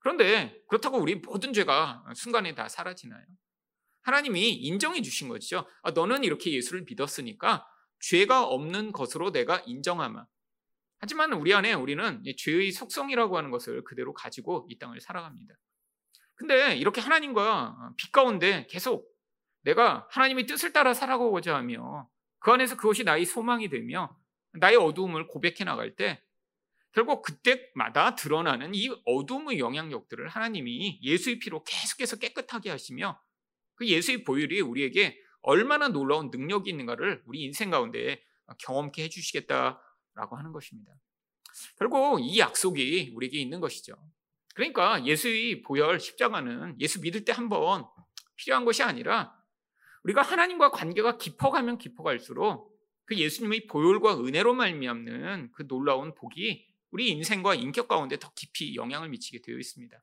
그런데 0.00 0.62
그렇다고 0.68 0.98
우리 0.98 1.14
모든 1.14 1.54
죄가 1.54 2.04
순간에 2.14 2.54
다 2.54 2.68
사라지나요? 2.68 3.24
하나님이 4.02 4.50
인정해 4.52 5.00
주신 5.00 5.28
거죠. 5.28 5.66
아, 5.82 5.92
너는 5.92 6.24
이렇게 6.24 6.52
예수를 6.52 6.84
믿었으니까 6.86 7.66
죄가 8.00 8.44
없는 8.44 8.92
것으로 8.92 9.32
내가 9.32 9.60
인정하마. 9.60 10.26
하지만 10.98 11.32
우리 11.32 11.54
안에 11.54 11.74
우리는 11.74 12.22
죄의 12.36 12.72
속성이라고 12.72 13.36
하는 13.36 13.50
것을 13.50 13.84
그대로 13.84 14.12
가지고 14.12 14.66
이 14.68 14.78
땅을 14.78 15.00
살아갑니다. 15.00 15.54
근데 16.34 16.76
이렇게 16.76 17.00
하나님과 17.00 17.92
빛 17.96 18.12
가운데 18.12 18.66
계속 18.68 19.08
내가 19.62 20.06
하나님의 20.10 20.46
뜻을 20.46 20.72
따라 20.72 20.94
살아가고자 20.94 21.56
하며 21.56 22.08
그 22.38 22.52
안에서 22.52 22.76
그것이 22.76 23.04
나의 23.04 23.24
소망이 23.24 23.68
되며 23.68 24.16
나의 24.52 24.76
어두움을 24.76 25.26
고백해 25.26 25.64
나갈 25.64 25.94
때 25.96 26.22
결국 26.92 27.22
그때마다 27.22 28.14
드러나는 28.14 28.74
이 28.74 28.88
어둠의 29.04 29.58
영향력들을 29.58 30.28
하나님이 30.28 31.00
예수의 31.02 31.38
피로 31.38 31.62
계속해서 31.64 32.18
깨끗하게 32.18 32.70
하시며 32.70 33.20
그 33.74 33.86
예수의 33.86 34.24
보혈이 34.24 34.60
우리에게 34.60 35.18
얼마나 35.42 35.88
놀라운 35.88 36.30
능력이 36.30 36.70
있는가를 36.70 37.22
우리 37.26 37.42
인생 37.42 37.70
가운데 37.70 38.22
경험케 38.58 39.02
해주시겠다 39.04 39.80
라고 40.18 40.36
하는 40.36 40.52
것입니다. 40.52 40.92
결국 41.78 42.20
이 42.20 42.38
약속이 42.38 43.12
우리에게 43.14 43.38
있는 43.38 43.60
것이죠. 43.60 43.94
그러니까 44.54 45.04
예수의 45.06 45.62
보혈 45.62 46.00
십자가는 46.00 46.80
예수 46.80 47.00
믿을 47.00 47.24
때 47.24 47.32
한 47.32 47.48
번 47.48 47.86
필요한 48.36 48.64
것이 48.64 48.82
아니라 48.82 49.34
우리가 50.02 50.22
하나님과 50.22 50.70
관계가 50.70 51.18
깊어가면 51.18 51.78
깊어갈수록 51.78 52.76
그 53.04 53.16
예수님의 53.16 53.66
보혈과 53.66 54.18
은혜로 54.20 54.54
말미암는 54.54 55.52
그 55.52 55.66
놀라운 55.66 56.14
복이 56.14 56.66
우리 56.90 57.08
인생과 57.10 57.54
인격 57.54 57.88
가운데 57.88 58.18
더 58.18 58.32
깊이 58.34 58.74
영향을 58.76 59.08
미치게 59.08 59.42
되어 59.42 59.56
있습니다. 59.58 60.02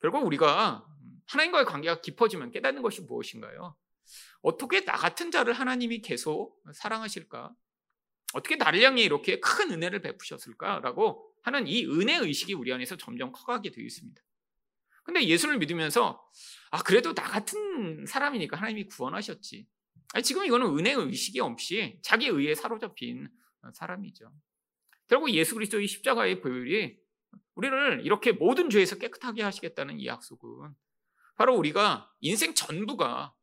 결국 0.00 0.24
우리가 0.26 0.86
하나님과의 1.26 1.64
관계가 1.64 2.00
깊어지면 2.00 2.50
깨닫는 2.50 2.82
것이 2.82 3.02
무엇인가요? 3.02 3.76
어떻게 4.42 4.84
나 4.84 4.92
같은 4.92 5.30
자를 5.30 5.54
하나님이 5.54 6.00
계속 6.00 6.62
사랑하실까? 6.74 7.54
어떻게 8.34 8.58
향해 8.82 9.02
이렇게 9.02 9.40
큰 9.40 9.70
은혜를 9.70 10.02
베푸셨을까라고 10.02 11.32
하는 11.42 11.66
이 11.66 11.86
은혜 11.86 12.16
의식이 12.16 12.54
우리 12.54 12.72
안에서 12.72 12.96
점점 12.96 13.32
커가게 13.32 13.70
되어 13.70 13.84
있습니다. 13.84 14.20
근데 15.04 15.24
예수를 15.24 15.58
믿으면서 15.58 16.20
아 16.70 16.82
그래도 16.82 17.14
나 17.14 17.22
같은 17.22 18.06
사람이니까 18.06 18.56
하나님이 18.56 18.86
구원하셨지. 18.86 19.66
아니, 20.14 20.22
지금 20.22 20.44
이거는 20.44 20.78
은혜 20.78 20.92
의식이 20.92 21.40
없이 21.40 21.98
자기 22.02 22.26
의에 22.26 22.54
사로잡힌 22.54 23.28
사람이죠. 23.72 24.32
결국 25.08 25.30
예수 25.30 25.54
그리스도의 25.54 25.86
십자가의 25.86 26.40
보혈이 26.40 26.96
우리를 27.54 28.00
이렇게 28.04 28.32
모든 28.32 28.70
죄에서 28.70 28.98
깨끗하게 28.98 29.42
하시겠다는 29.42 30.00
이 30.00 30.06
약속은 30.06 30.74
바로 31.36 31.56
우리가 31.56 32.10
인생 32.20 32.54
전부가 32.54 33.34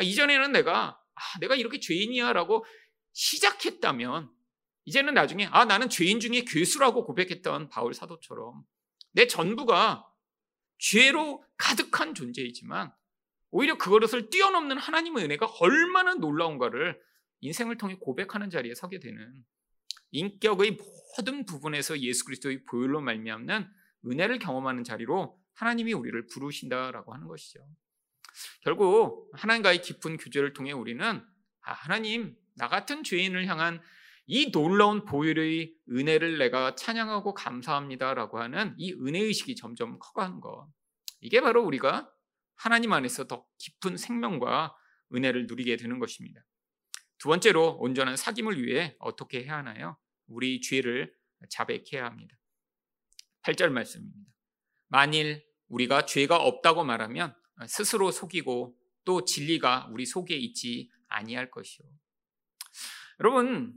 이전에는 0.00 0.52
내가 0.52 1.00
아, 1.14 1.38
내가 1.40 1.54
이렇게 1.54 1.80
죄인이야라고 1.80 2.64
시작했다면 3.16 4.30
이제는 4.84 5.14
나중에 5.14 5.46
아 5.46 5.64
나는 5.64 5.88
죄인 5.88 6.20
중에 6.20 6.44
괴수라고 6.46 7.04
고백했던 7.04 7.70
바울 7.70 7.94
사도처럼 7.94 8.62
내 9.12 9.26
전부가 9.26 10.06
죄로 10.78 11.42
가득한 11.56 12.14
존재이지만 12.14 12.92
오히려 13.50 13.78
그것을 13.78 14.28
뛰어넘는 14.28 14.76
하나님의 14.76 15.24
은혜가 15.24 15.46
얼마나 15.60 16.14
놀라운가를 16.14 17.00
인생을 17.40 17.78
통해 17.78 17.96
고백하는 17.98 18.50
자리에 18.50 18.74
서게 18.74 19.00
되는 19.00 19.44
인격의 20.10 20.76
모든 21.16 21.46
부분에서 21.46 21.98
예수 22.00 22.26
그리스도의 22.26 22.64
보혈로 22.64 23.00
말미암는 23.00 23.66
은혜를 24.04 24.38
경험하는 24.38 24.84
자리로 24.84 25.40
하나님이 25.54 25.94
우리를 25.94 26.26
부르신다라고 26.26 27.14
하는 27.14 27.26
것이죠. 27.28 27.66
결국 28.60 29.30
하나님과의 29.32 29.80
깊은 29.80 30.18
교제를 30.18 30.52
통해 30.52 30.72
우리는 30.72 31.24
아, 31.62 31.72
하나님 31.72 32.36
나 32.56 32.68
같은 32.68 33.04
죄인을 33.04 33.46
향한 33.46 33.80
이 34.26 34.50
놀라운 34.50 35.04
보혈의 35.04 35.74
은혜를 35.90 36.38
내가 36.38 36.74
찬양하고 36.74 37.34
감사합니다라고 37.34 38.40
하는 38.40 38.74
이 38.76 38.92
은혜 38.92 39.20
의식이 39.20 39.54
점점 39.54 39.98
커가는 40.00 40.40
것. 40.40 40.68
이게 41.20 41.40
바로 41.40 41.64
우리가 41.64 42.10
하나님 42.56 42.92
안에서 42.92 43.26
더 43.26 43.46
깊은 43.58 43.96
생명과 43.96 44.74
은혜를 45.14 45.46
누리게 45.46 45.76
되는 45.76 45.98
것입니다. 45.98 46.44
두 47.18 47.28
번째로 47.28 47.76
온전한 47.78 48.16
사귐을 48.16 48.60
위해 48.62 48.96
어떻게 48.98 49.44
해야 49.44 49.58
하나요? 49.58 49.96
우리 50.26 50.60
죄를 50.60 51.14
자백해야 51.48 52.04
합니다. 52.04 52.36
8절 53.42 53.70
말씀입니다. 53.70 54.32
만일 54.88 55.44
우리가 55.68 56.04
죄가 56.04 56.36
없다고 56.36 56.84
말하면 56.84 57.34
스스로 57.68 58.10
속이고 58.10 58.76
또 59.04 59.24
진리가 59.24 59.88
우리 59.92 60.04
속에 60.04 60.34
있지 60.36 60.90
아니할 61.08 61.50
것이요. 61.50 61.86
여러분 63.20 63.74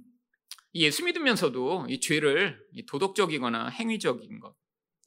예수 0.76 1.04
믿으면서도 1.04 1.88
이 1.90 2.00
죄를 2.00 2.64
도덕적이거나 2.88 3.70
행위적인 3.70 4.40
것, 4.40 4.56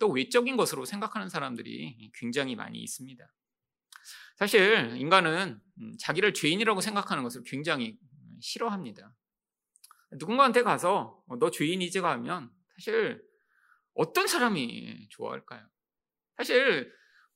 또 0.01 0.09
외적인 0.09 0.57
것으로 0.57 0.85
생각하는 0.85 1.29
사람들이 1.29 2.11
굉장히 2.15 2.57
많이 2.57 2.81
있습니다. 2.81 3.25
사실 4.37 4.97
인간은 4.97 5.61
자기를 6.01 6.35
죄인이라고 6.35 6.81
생각하는 6.81 7.23
것을 7.23 7.43
굉장히 7.45 7.99
싫어합니다. 8.41 9.15
누군가한테 10.12 10.62
가서 10.62 11.23
어, 11.29 11.37
너 11.37 11.51
죄인이지가 11.51 12.11
하면 12.11 12.51
사실 12.75 13.23
어떤 13.95 14.27
사람이 14.27 15.09
좋아할까요? 15.11 15.67
사실 16.37 16.93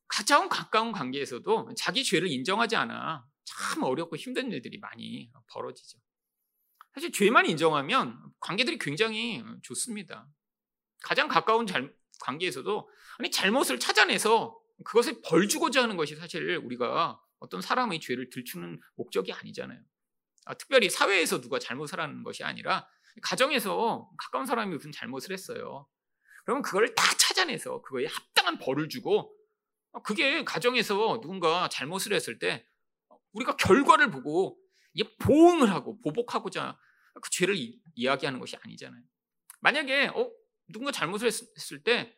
가장 0.09 0.49
가까운 0.49 0.93
관계에서도 0.93 1.75
자기 1.77 2.03
죄를 2.03 2.29
인정하지 2.29 2.77
않아 2.77 3.27
참 3.45 3.83
어렵고 3.83 4.17
힘든 4.17 4.51
일들이 4.51 4.79
많이 4.79 5.31
벌어지죠. 5.49 5.99
사실 6.97 7.13
죄만 7.13 7.45
인정하면 7.45 8.19
관계들이 8.41 8.79
굉장히 8.79 9.45
좋습니다. 9.63 10.27
가장 11.03 11.29
가까운 11.29 11.67
잘, 11.67 11.95
관계에서도 12.21 12.91
아니 13.19 13.31
잘못을 13.31 13.79
찾아내서 13.79 14.59
그것을 14.83 15.21
벌 15.23 15.47
주고자 15.47 15.83
하는 15.83 15.99
것이 15.99 16.17
사실 16.17 16.57
우리가 16.57 17.21
어떤 17.39 17.61
사람의 17.61 18.01
죄를 18.01 18.31
들추는 18.31 18.81
목적이 18.95 19.35
아니잖아요. 19.35 19.79
아, 20.47 20.55
특별히 20.55 20.89
사회에서 20.89 21.43
누가 21.43 21.59
잘못을 21.59 22.01
하는 22.01 22.23
것이 22.23 22.45
아니라 22.45 22.89
가정에서 23.21 24.11
가까운 24.17 24.47
사람이 24.47 24.75
무슨 24.75 24.91
잘못을 24.91 25.33
했어요. 25.33 25.87
그러면 26.47 26.63
그걸 26.63 26.95
다 26.95 27.05
찾아내서 27.19 27.83
그거에 27.83 28.07
합당한 28.07 28.59
벌을 28.59 28.89
주고 28.89 29.37
아, 29.93 30.01
그게 30.01 30.45
가정에서 30.45 31.21
누군가 31.21 31.69
잘못을 31.69 32.15
했을 32.15 32.39
때 32.39 32.67
우리가 33.33 33.57
결과를 33.57 34.11
보고 34.11 34.59
보응을 35.21 35.71
하고 35.71 36.01
보복하고자 36.01 36.79
그 37.21 37.31
죄를 37.31 37.57
이, 37.57 37.81
야기하는 38.03 38.39
것이 38.39 38.57
아니잖아요. 38.57 39.03
만약에 39.61 40.09
어, 40.09 40.31
누군가 40.69 40.93
잘못을 40.93 41.29
했, 41.29 41.73
을 41.73 41.83
때그 41.83 42.13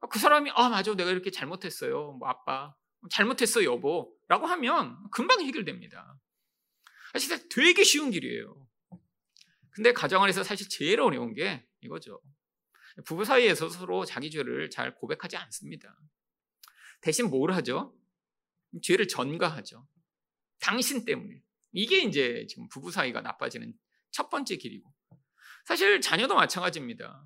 아, 0.00 0.18
사람이 0.18 0.50
아 0.54 0.68
맞아 0.68 0.94
내가 0.94 1.10
이렇게 1.10 1.30
잘못했어요. 1.30 2.12
뭐 2.12 2.28
아빠 2.28 2.74
잘못했어 3.10 3.64
여보라고 3.64 4.46
하면 4.46 4.98
금방 5.10 5.40
해결됩니다. 5.40 6.18
사실 7.12 7.48
되게 7.48 7.84
쉬운 7.84 8.10
길이에요. 8.10 8.66
근데 9.70 9.92
가정 9.92 10.22
안에서 10.22 10.42
사실 10.42 10.68
제일 10.68 11.00
어려운 11.00 11.34
게 11.34 11.66
이거죠. 11.80 12.20
부부 13.06 13.24
사이에서 13.24 13.68
서로 13.68 14.04
자기 14.04 14.30
죄를 14.30 14.70
잘 14.70 14.94
고백하지 14.94 15.36
않습니다. 15.36 15.96
대신 17.00 17.30
뭘 17.30 17.52
하죠? 17.52 17.94
죄를 18.82 19.08
전가하죠. 19.08 19.86
당신 20.60 21.04
때문에. 21.04 21.42
이게 21.72 22.02
이제 22.02 22.46
지금 22.48 22.68
부부 22.68 22.90
사이가 22.90 23.22
나빠지는 23.22 23.74
첫 24.12 24.30
번째 24.30 24.56
길이고. 24.56 24.92
사실 25.64 26.00
자녀도 26.00 26.34
마찬가지입니다. 26.34 27.24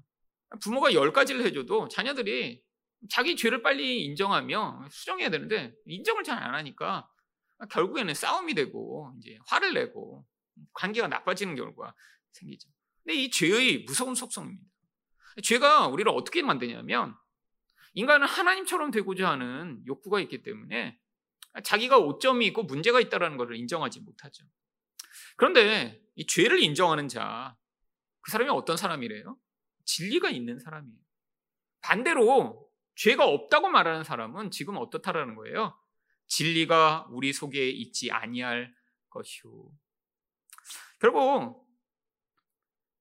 부모가 0.62 0.94
열 0.94 1.12
가지를 1.12 1.44
해줘도 1.44 1.88
자녀들이 1.88 2.62
자기 3.10 3.36
죄를 3.36 3.62
빨리 3.62 4.04
인정하며 4.04 4.88
수정해야 4.90 5.28
되는데 5.30 5.74
인정을 5.86 6.24
잘 6.24 6.42
안 6.42 6.54
하니까 6.54 7.10
결국에는 7.70 8.14
싸움이 8.14 8.54
되고 8.54 9.12
이제 9.18 9.38
화를 9.46 9.74
내고 9.74 10.26
관계가 10.72 11.08
나빠지는 11.08 11.56
결과가 11.56 11.94
생기죠. 12.32 12.68
근데 13.02 13.14
이 13.14 13.30
죄의 13.30 13.84
무서운 13.84 14.14
속성입니다. 14.14 14.64
죄가 15.42 15.88
우리를 15.88 16.10
어떻게 16.12 16.42
만드냐면 16.42 17.16
인간은 17.94 18.26
하나님처럼 18.26 18.90
되고자 18.90 19.30
하는 19.30 19.82
욕구가 19.86 20.20
있기 20.20 20.42
때문에 20.42 20.98
자기가 21.64 21.98
오점이 21.98 22.46
있고 22.48 22.64
문제가 22.64 23.00
있다는 23.00 23.36
것을 23.38 23.56
인정하지 23.56 24.00
못하죠. 24.00 24.44
그런데 25.36 26.02
이 26.16 26.26
죄를 26.26 26.62
인정하는 26.62 27.08
자, 27.08 27.56
그 28.23 28.30
사람이 28.30 28.50
어떤 28.50 28.76
사람이래요? 28.76 29.38
진리가 29.85 30.30
있는 30.30 30.58
사람이에요. 30.58 30.99
반대로 31.80 32.68
죄가 32.96 33.25
없다고 33.25 33.68
말하는 33.68 34.02
사람은 34.02 34.50
지금 34.50 34.76
어떻다라는 34.78 35.37
거예요? 35.37 35.78
진리가 36.26 37.08
우리 37.11 37.32
속에 37.32 37.70
있지 37.70 38.11
아니할 38.11 38.75
것이오. 39.11 39.70
결국 40.99 41.68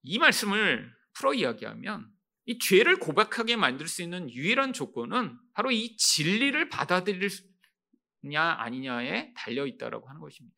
이 0.04 0.20
말씀을 0.20 0.94
풀어 1.14 1.34
이야기하면 1.34 2.12
이 2.46 2.60
죄를 2.60 2.98
고백하게 2.98 3.56
만들 3.56 3.88
수 3.88 4.04
있는 4.04 4.30
유일한 4.30 4.74
조건은 4.74 5.40
바로 5.54 5.72
이 5.72 5.98
진리를 5.98 6.70
받아들이냐 6.70 7.40
아니냐에 8.36 9.34
달려 9.36 9.66
있다라고 9.66 10.08
하는 10.08 10.22
것입니다. 10.22 10.56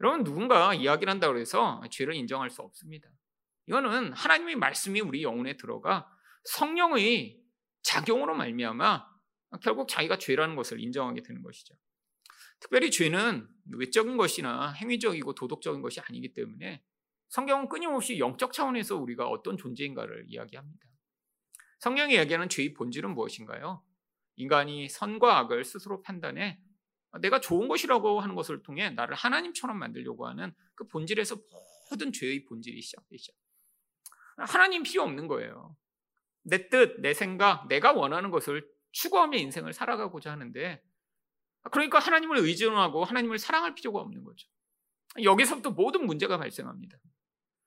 여러분 0.00 0.24
누군가 0.24 0.74
이야기를 0.74 1.10
한다고 1.10 1.38
해서 1.38 1.82
죄를 1.90 2.14
인정할 2.14 2.50
수 2.50 2.62
없습니다. 2.62 3.08
이거는 3.66 4.12
하나님의 4.12 4.56
말씀이 4.56 5.00
우리 5.00 5.22
영혼에 5.22 5.56
들어가 5.56 6.08
성령의 6.44 7.40
작용으로 7.82 8.34
말미암아 8.34 9.06
결국 9.62 9.88
자기가 9.88 10.18
죄라는 10.18 10.56
것을 10.56 10.80
인정하게 10.80 11.22
되는 11.22 11.42
것이죠. 11.42 11.74
특별히 12.60 12.90
죄는 12.90 13.48
외적인 13.72 14.16
것이나 14.16 14.72
행위적이고 14.72 15.34
도덕적인 15.34 15.80
것이 15.80 16.00
아니기 16.00 16.32
때문에 16.32 16.82
성경은 17.28 17.68
끊임없이 17.68 18.18
영적 18.18 18.52
차원에서 18.52 18.96
우리가 18.96 19.26
어떤 19.28 19.56
존재인가를 19.56 20.24
이야기합니다. 20.28 20.86
성경이 21.80 22.14
이야기하는 22.14 22.48
죄의 22.48 22.74
본질은 22.74 23.14
무엇인가요? 23.14 23.84
인간이 24.36 24.88
선과 24.88 25.38
악을 25.38 25.64
스스로 25.64 26.02
판단해 26.02 26.60
내가 27.20 27.40
좋은 27.40 27.68
것이라고 27.68 28.20
하는 28.20 28.34
것을 28.34 28.62
통해 28.62 28.90
나를 28.90 29.14
하나님처럼 29.14 29.78
만들려고 29.78 30.26
하는 30.26 30.54
그 30.74 30.86
본질에서 30.86 31.36
모든 31.90 32.12
죄의 32.12 32.44
본질이 32.44 32.80
시작되죠. 32.82 33.32
하나님 34.36 34.82
필요 34.82 35.02
없는 35.02 35.26
거예요. 35.26 35.76
내 36.42 36.68
뜻, 36.68 37.00
내 37.00 37.14
생각, 37.14 37.66
내가 37.68 37.92
원하는 37.92 38.30
것을 38.30 38.68
추구하며 38.92 39.38
인생을 39.38 39.72
살아가고자 39.72 40.30
하는데 40.30 40.82
그러니까 41.70 41.98
하나님을 41.98 42.38
의존하고 42.38 43.04
하나님을 43.04 43.38
사랑할 43.38 43.74
필요가 43.74 44.00
없는 44.00 44.24
거죠. 44.24 44.48
여기서부터 45.22 45.70
모든 45.70 46.06
문제가 46.06 46.38
발생합니다. 46.38 46.98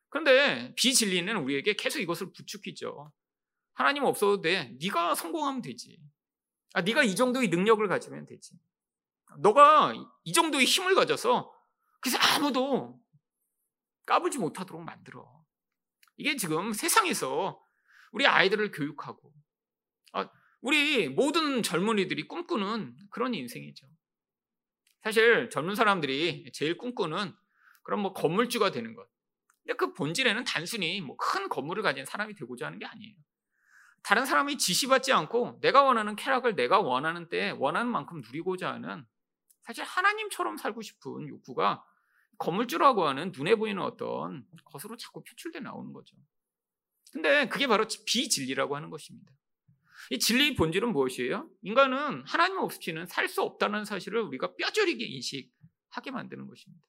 그런데 0.10 0.74
비진리는 0.76 1.36
우리에게 1.38 1.74
계속 1.76 2.00
이것을 2.00 2.32
부추기죠. 2.34 3.12
하나님 3.74 4.04
없어도 4.04 4.42
돼. 4.42 4.76
네가 4.82 5.16
성공하면 5.16 5.62
되지. 5.62 6.00
아, 6.74 6.82
네가 6.82 7.04
이 7.04 7.16
정도의 7.16 7.48
능력을 7.50 7.86
가지면 7.88 8.26
되지. 8.26 8.56
너가 9.40 9.94
이 10.24 10.34
정도의 10.34 10.66
힘을 10.66 10.96
가져서 10.96 11.52
그래서 12.02 12.18
아무도 12.20 13.00
까불지 14.06 14.40
못하도록 14.40 14.84
만들어. 14.84 15.42
이게 16.18 16.36
지금 16.36 16.74
세상에서 16.74 17.62
우리 18.12 18.28
아이들을 18.28 18.72
교육하고 18.72 19.34
아, 20.14 20.30
우리 20.62 21.08
모든 21.10 21.64
젊은이들이 21.64 22.28
꿈꾸는 22.28 22.98
그런 23.10 23.34
인생이죠. 23.34 23.88
사실 25.04 25.50
젊은 25.50 25.76
사람들이 25.76 26.52
제일 26.54 26.78
꿈꾸는 26.78 27.34
그런 27.84 28.00
뭐 28.02 28.14
건물주가 28.14 28.72
되는 28.72 28.94
것. 28.94 29.08
근데 29.64 29.76
그 29.76 29.94
본질에는 29.94 30.44
단순히 30.44 31.02
뭐 31.02 31.16
큰 31.18 31.50
건물을 31.50 31.84
가진 31.84 32.06
사람이 32.06 32.36
되고자 32.36 32.68
하는 32.68 32.80
게 32.80 32.86
아니에요. 32.86 33.16
다른 34.04 34.26
사람이 34.26 34.58
지시받지 34.58 35.14
않고 35.14 35.60
내가 35.62 35.84
원하는 35.84 36.16
쾌락을 36.16 36.56
내가 36.56 36.80
원하는 36.80 37.30
때 37.30 37.52
원하는 37.52 37.92
만큼 37.92 38.22
누리고자 38.22 38.74
하는 38.74 39.06
사실 39.64 39.84
하나님처럼 39.84 40.58
살고 40.58 40.82
싶은 40.82 41.28
욕구가 41.28 41.86
건물주라고 42.38 43.08
하는 43.08 43.32
눈에 43.36 43.56
보이는 43.56 43.82
어떤 43.82 44.46
것으로 44.66 44.98
자꾸 44.98 45.24
표출돼 45.24 45.60
나오는 45.60 45.94
거죠. 45.94 46.18
근데 47.12 47.48
그게 47.48 47.68
바로 47.68 47.86
비진리라고 48.06 48.76
하는 48.76 48.90
것입니다. 48.90 49.32
이 50.10 50.18
진리의 50.18 50.56
본질은 50.56 50.92
무엇이에요? 50.92 51.50
인간은 51.62 52.24
하나님 52.26 52.58
없이는 52.58 53.06
살 53.06 53.28
수 53.28 53.44
없다는 53.44 53.86
사실을 53.86 54.22
우리가 54.22 54.56
뼈저리게 54.56 55.06
인식하게 55.06 56.12
만드는 56.12 56.48
것입니다. 56.48 56.84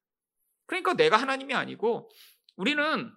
그러니까 0.67 0.95
내가 0.95 1.19
하나님이 1.19 1.55
아니고 1.55 2.11
우리는 2.57 3.13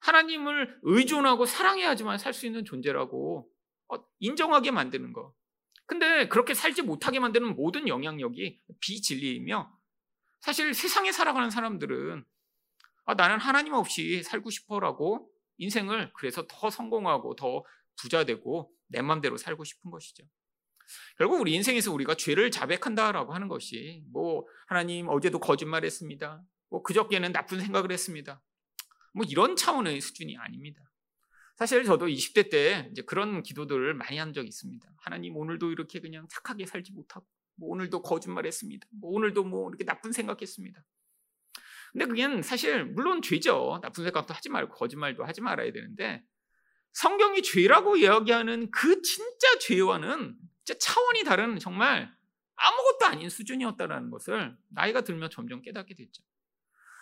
하나님을 0.00 0.78
의존하고 0.82 1.46
사랑해야지만 1.46 2.18
살 2.18 2.32
수 2.32 2.46
있는 2.46 2.64
존재라고 2.64 3.50
어, 3.88 3.96
인정하게 4.20 4.70
만드는 4.70 5.12
거. 5.12 5.34
근데 5.86 6.28
그렇게 6.28 6.54
살지 6.54 6.82
못하게 6.82 7.20
만드는 7.20 7.54
모든 7.54 7.88
영향력이 7.88 8.60
비진리이며 8.80 9.72
사실 10.40 10.74
세상에 10.74 11.12
살아가는 11.12 11.50
사람들은 11.50 12.24
아, 13.06 13.14
나는 13.14 13.38
하나님 13.38 13.72
없이 13.72 14.22
살고 14.22 14.50
싶어라고 14.50 15.30
인생을 15.58 16.12
그래서 16.14 16.44
더 16.48 16.70
성공하고 16.70 17.36
더 17.36 17.64
부자되고 18.00 18.72
내 18.88 19.00
맘대로 19.00 19.36
살고 19.36 19.64
싶은 19.64 19.90
것이죠. 19.90 20.24
결국 21.18 21.40
우리 21.40 21.54
인생에서 21.54 21.92
우리가 21.92 22.14
죄를 22.14 22.50
자백한다라고 22.50 23.32
하는 23.32 23.48
것이 23.48 24.04
뭐 24.12 24.46
하나님 24.66 25.08
어제도 25.08 25.38
거짓말했습니다. 25.38 26.42
뭐 26.68 26.82
그저께는 26.82 27.32
나쁜 27.32 27.60
생각을 27.60 27.92
했습니다. 27.92 28.42
뭐 29.14 29.24
이런 29.28 29.56
차원의 29.56 30.00
수준이 30.00 30.36
아닙니다. 30.36 30.82
사실 31.56 31.84
저도 31.84 32.06
20대 32.06 32.50
때 32.50 32.88
이제 32.92 33.02
그런 33.02 33.42
기도들을 33.42 33.94
많이 33.94 34.18
한 34.18 34.34
적이 34.34 34.48
있습니다. 34.48 34.88
하나님 34.98 35.36
오늘도 35.36 35.72
이렇게 35.72 36.00
그냥 36.00 36.26
착하게 36.28 36.66
살지 36.66 36.92
못하고 36.92 37.26
뭐 37.56 37.70
오늘도 37.70 38.02
거짓말했습니다. 38.02 38.86
뭐 39.00 39.12
오늘도 39.12 39.44
뭐 39.44 39.70
이렇게 39.70 39.84
나쁜 39.84 40.12
생각했습니다. 40.12 40.84
근데 41.92 42.06
그게 42.06 42.42
사실 42.42 42.84
물론 42.84 43.22
죄죠. 43.22 43.80
나쁜 43.82 44.04
생각도 44.04 44.34
하지 44.34 44.50
말고 44.50 44.74
거짓말도 44.74 45.24
하지 45.24 45.40
말아야 45.40 45.72
되는데 45.72 46.22
성경이 46.92 47.42
죄라고 47.42 47.96
이야기하는 47.96 48.70
그 48.70 49.00
진짜 49.00 49.58
죄와는 49.60 50.36
진짜 50.62 50.78
차원이 50.78 51.24
다른 51.24 51.58
정말 51.58 52.14
아무것도 52.56 53.06
아닌 53.06 53.30
수준이었다는 53.30 54.10
것을 54.10 54.56
나이가 54.68 55.00
들면 55.00 55.30
점점 55.30 55.62
깨닫게 55.62 55.94
됐죠. 55.94 56.22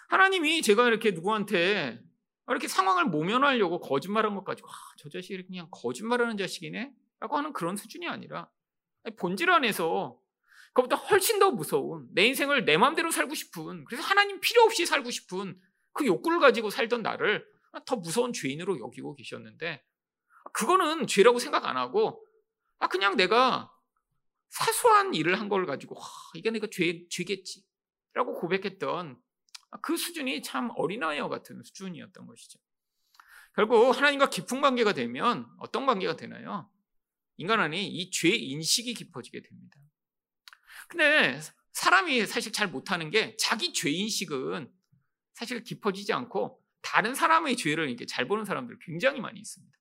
하나님이 0.08 0.62
제가 0.62 0.86
이렇게 0.86 1.10
누구한테 1.10 2.00
이렇게 2.48 2.68
상황을 2.68 3.06
모면하려고 3.06 3.80
거짓말한 3.80 4.34
것 4.34 4.44
가지고 4.44 4.68
아, 4.68 4.72
저 4.98 5.08
자식이 5.08 5.46
그냥 5.46 5.68
거짓말하는 5.70 6.36
자식이네? 6.36 6.92
라고 7.20 7.36
하는 7.36 7.52
그런 7.52 7.76
수준이 7.76 8.06
아니라 8.08 8.50
본질 9.18 9.50
안에서 9.50 10.18
그것보다 10.74 10.96
훨씬 10.96 11.38
더 11.38 11.50
무서운 11.50 12.06
내 12.12 12.26
인생을 12.26 12.64
내 12.64 12.76
마음대로 12.76 13.10
살고 13.10 13.34
싶은 13.34 13.84
그래서 13.84 14.02
하나님 14.02 14.40
필요 14.40 14.62
없이 14.62 14.84
살고 14.84 15.10
싶은 15.10 15.58
그 15.92 16.04
욕구를 16.06 16.40
가지고 16.40 16.70
살던 16.70 17.02
나를 17.02 17.46
더 17.86 17.96
무서운 17.96 18.32
죄인으로 18.32 18.78
여기고 18.80 19.14
계셨는데 19.14 19.82
그거는 20.52 21.06
죄라고 21.06 21.38
생각 21.38 21.64
안 21.66 21.76
하고 21.76 22.26
아 22.78 22.88
그냥 22.88 23.16
내가 23.16 23.70
사소한 24.50 25.14
일을 25.14 25.38
한 25.40 25.48
걸 25.48 25.66
가지고 25.66 25.96
와, 25.96 26.02
이게 26.34 26.50
내가 26.50 26.66
죄 26.70 27.06
죄겠지라고 27.08 28.34
고백했던 28.34 29.16
그 29.82 29.96
수준이 29.96 30.42
참 30.42 30.70
어린아이와 30.76 31.28
같은 31.28 31.62
수준이었던 31.62 32.26
것이죠. 32.26 32.58
결국 33.54 33.96
하나님과 33.96 34.30
깊은 34.30 34.60
관계가 34.60 34.92
되면 34.94 35.46
어떤 35.58 35.86
관계가 35.86 36.16
되나요? 36.16 36.70
인간 37.36 37.60
안에 37.60 37.82
이 37.82 38.10
죄 38.10 38.28
인식이 38.28 38.94
깊어지게 38.94 39.42
됩니다. 39.42 39.78
근데 40.88 41.40
사람이 41.72 42.26
사실 42.26 42.52
잘 42.52 42.68
못하는 42.68 43.10
게 43.10 43.36
자기 43.38 43.72
죄 43.72 43.90
인식은 43.90 44.70
사실 45.34 45.62
깊어지지 45.64 46.12
않고 46.12 46.62
다른 46.82 47.14
사람의 47.14 47.56
죄를 47.56 47.88
이렇게 47.88 48.06
잘 48.06 48.28
보는 48.28 48.44
사람들 48.44 48.78
굉장히 48.80 49.20
많이 49.20 49.40
있습니다. 49.40 49.76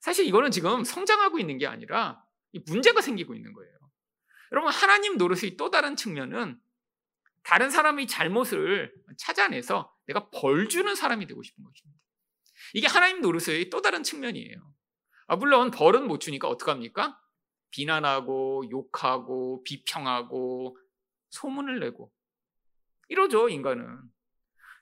사실 0.00 0.26
이거는 0.26 0.50
지금 0.50 0.82
성장하고 0.84 1.38
있는 1.38 1.58
게 1.58 1.66
아니라 1.66 2.24
문제가 2.66 3.00
생기고 3.00 3.34
있는 3.34 3.52
거예요. 3.52 3.72
여러분 4.52 4.72
하나님 4.72 5.16
노릇의 5.16 5.56
또 5.56 5.70
다른 5.70 5.96
측면은 5.96 6.60
다른 7.44 7.70
사람의 7.70 8.06
잘못을 8.06 8.92
찾아내서 9.18 9.94
내가 10.06 10.28
벌 10.30 10.68
주는 10.68 10.94
사람이 10.94 11.26
되고 11.26 11.42
싶은 11.42 11.62
것입니다. 11.62 12.00
이게 12.72 12.86
하나님 12.86 13.20
노릇의 13.20 13.70
또 13.70 13.80
다른 13.80 14.02
측면이에요. 14.02 14.74
아, 15.26 15.36
물론 15.36 15.70
벌은 15.70 16.06
못 16.06 16.20
주니까 16.20 16.48
어떡합니까? 16.48 17.20
비난하고 17.70 18.64
욕하고 18.70 19.62
비평하고 19.64 20.78
소문을 21.30 21.80
내고 21.80 22.12
이러죠 23.08 23.48
인간은 23.48 24.00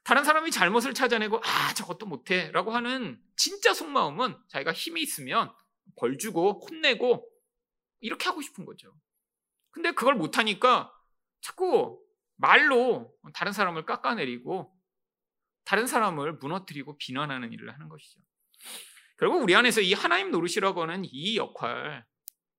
다른 0.05 0.25
사람이 0.25 0.51
잘못을 0.51 0.93
찾아내고 0.93 1.41
아 1.43 1.75
저것도 1.75 2.07
못해 2.07 2.51
라고 2.53 2.73
하는 2.73 3.19
진짜 3.37 3.73
속마음은 3.73 4.37
자기가 4.49 4.73
힘이 4.73 5.03
있으면 5.03 5.55
벌 5.97 6.19
주고 6.19 6.61
혼내고 6.67 7.27
이렇게 8.01 8.27
하고 8.27 8.43
싶은 8.43 8.67
거죠. 8.67 8.93
근데 9.71 9.93
그걸 9.93 10.15
못하니까 10.15 10.93
자꾸 11.41 12.03
말로 12.43 13.15
다른 13.35 13.53
사람을 13.53 13.87
깎아내리고 13.87 14.77
다른 15.65 15.87
사람을 15.87 16.35
무너뜨리고 16.35 16.99
비난하는 16.99 17.53
일을 17.53 17.73
하는 17.73 17.89
것이죠. 17.89 18.21
결국 19.17 19.43
우리 19.43 19.55
안에서 19.55 19.81
이 19.81 19.93
하나님 19.95 20.33
노릇이라고 20.33 20.83
하는 20.83 21.05
이 21.05 21.37
역할, 21.37 22.05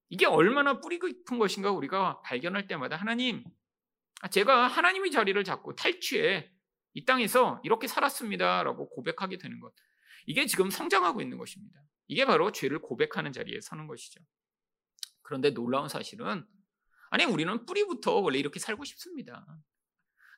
이게 0.07 0.25
얼마나 0.25 0.79
뿌리 0.79 0.99
깊은 0.99 1.37
것인가 1.37 1.71
우리가 1.71 2.21
발견할 2.21 2.67
때마다 2.67 2.95
하나님, 2.95 3.43
제가 4.31 4.67
하나님의 4.67 5.11
자리를 5.11 5.43
잡고 5.43 5.75
탈취해 5.75 6.49
이 6.93 7.03
땅에서 7.03 7.59
이렇게 7.65 7.87
살았습니다라고 7.87 8.89
고백하게 8.89 9.37
되는 9.37 9.59
것. 9.59 9.73
이게 10.25 10.45
지금 10.45 10.69
성장하고 10.69 11.21
있는 11.21 11.37
것입니다. 11.37 11.77
이게 12.07 12.25
바로 12.25 12.53
죄를 12.53 12.79
고백하는 12.79 13.33
자리에 13.33 13.59
서는 13.59 13.87
것이죠. 13.87 14.21
그런데 15.23 15.49
놀라운 15.49 15.89
사실은 15.89 16.45
아니 17.09 17.25
우리는 17.25 17.65
뿌리부터 17.65 18.19
원래 18.19 18.39
이렇게 18.39 18.59
살고 18.59 18.85
싶습니다. 18.85 19.45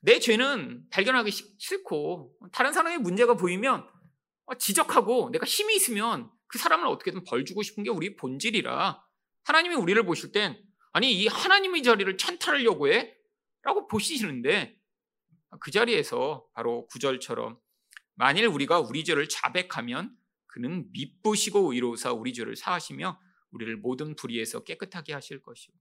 내 0.06 0.20
죄는 0.20 0.88
발견하기 0.92 1.32
싫고 1.32 2.38
다른 2.52 2.74
사람의 2.74 3.00
문제가 3.00 3.34
보이면 3.34 3.90
지적하고 4.60 5.32
내가 5.32 5.48
힘이 5.48 5.76
있으면 5.76 6.30
그 6.46 6.60
사람을 6.60 6.86
어떻게든 6.86 7.24
벌 7.24 7.44
주고 7.44 7.64
싶은 7.64 7.84
게 7.84 7.90
우리 7.90 8.16
본질이라 8.16 9.04
하나님이 9.46 9.74
우리를 9.74 10.06
보실 10.06 10.32
땐 10.32 10.64
아니 10.94 11.12
이 11.12 11.28
하나님의 11.28 11.82
자리를 11.82 12.18
찬탈하려고 12.18 12.88
해? 12.88 13.18
라고 13.64 13.88
보시는데 13.88 14.80
그 15.60 15.72
자리에서 15.72 16.46
바로 16.54 16.86
구절처럼 16.88 17.58
만일 18.14 18.46
우리가 18.46 18.80
우리 18.80 19.04
죄를 19.04 19.28
자백하면 19.28 20.16
그는 20.46 20.88
미쁘시고 20.92 21.74
의로우사 21.74 22.14
우리 22.14 22.32
죄를 22.32 22.56
사하시며 22.56 23.20
우리를 23.50 23.76
모든 23.78 24.16
불의에서 24.16 24.64
깨끗하게 24.64 25.14
하실 25.14 25.42
것이요. 25.42 25.74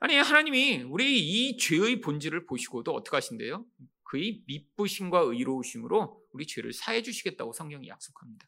아니 0.00 0.16
하나님이 0.16 0.82
우리 0.82 1.18
이 1.20 1.56
죄의 1.56 2.00
본질을 2.00 2.46
보시고도 2.46 2.94
어떻게 2.94 3.16
하신대요? 3.16 3.64
그의 4.04 4.42
미쁘심과 4.46 5.20
의로우심으로 5.20 6.22
우리 6.32 6.46
죄를 6.46 6.72
사해 6.72 7.02
주시겠다고 7.02 7.52
성경이 7.52 7.88
약속합니다. 7.88 8.46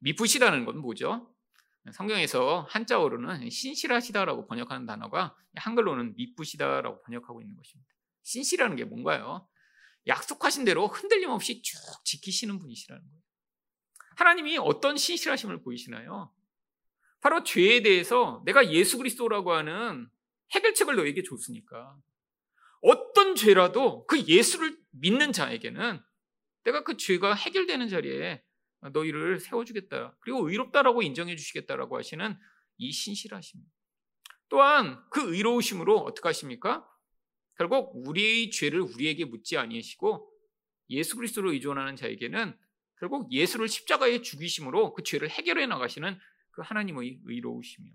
미쁘시다는 0.00 0.64
건 0.64 0.78
뭐죠? 0.78 1.34
성경에서 1.92 2.66
한자어로는 2.68 3.48
신실하시다라고 3.50 4.46
번역하는 4.46 4.86
단어가 4.86 5.36
한글로는 5.56 6.14
미쁘시다라고 6.16 7.02
번역하고 7.02 7.40
있는 7.40 7.56
것입니다. 7.56 7.90
신실하는 8.22 8.76
게 8.76 8.84
뭔가요? 8.84 9.48
약속하신 10.06 10.64
대로 10.64 10.86
흔들림 10.86 11.30
없이 11.30 11.62
쭉 11.62 11.76
지키시는 12.04 12.58
분이시라는 12.58 13.02
거예요. 13.02 13.22
하나님이 14.16 14.58
어떤 14.58 14.96
신실하심을 14.96 15.62
보이시나요? 15.62 16.32
바로 17.20 17.42
죄에 17.42 17.82
대해서 17.82 18.42
내가 18.44 18.70
예수 18.70 18.96
그리스도라고 18.98 19.52
하는 19.52 20.08
해결책을 20.54 20.96
너에게 20.96 21.22
줬으니까 21.22 21.96
어떤 22.80 23.34
죄라도 23.34 24.06
그 24.06 24.20
예수를 24.26 24.76
믿는 24.92 25.32
자에게는 25.32 26.00
내가 26.64 26.84
그 26.84 26.96
죄가 26.96 27.34
해결되는 27.34 27.88
자리에 27.88 28.42
너희를 28.92 29.40
세워주겠다. 29.40 30.16
그리고 30.20 30.48
의롭다라고 30.48 31.02
인정해 31.02 31.34
주시겠다라고 31.34 31.96
하시는 31.96 32.38
이 32.76 32.92
신실하심. 32.92 33.60
또한 34.48 35.02
그 35.10 35.34
의로우심으로 35.34 35.98
어떻게 35.98 36.28
하십니까? 36.28 36.88
결국 37.56 37.92
우리의 38.06 38.50
죄를 38.50 38.80
우리에게 38.80 39.24
묻지 39.24 39.56
아니하시고 39.56 40.30
예수 40.90 41.16
그리스도로 41.16 41.52
의존하는 41.52 41.96
자에게는 41.96 42.56
결국 43.00 43.32
예수를 43.32 43.68
십자가에 43.68 44.22
죽이심으로 44.22 44.94
그 44.94 45.02
죄를 45.02 45.28
해결해 45.28 45.66
나가시는 45.66 46.18
그 46.50 46.62
하나님의 46.62 47.20
의로우시며 47.24 47.90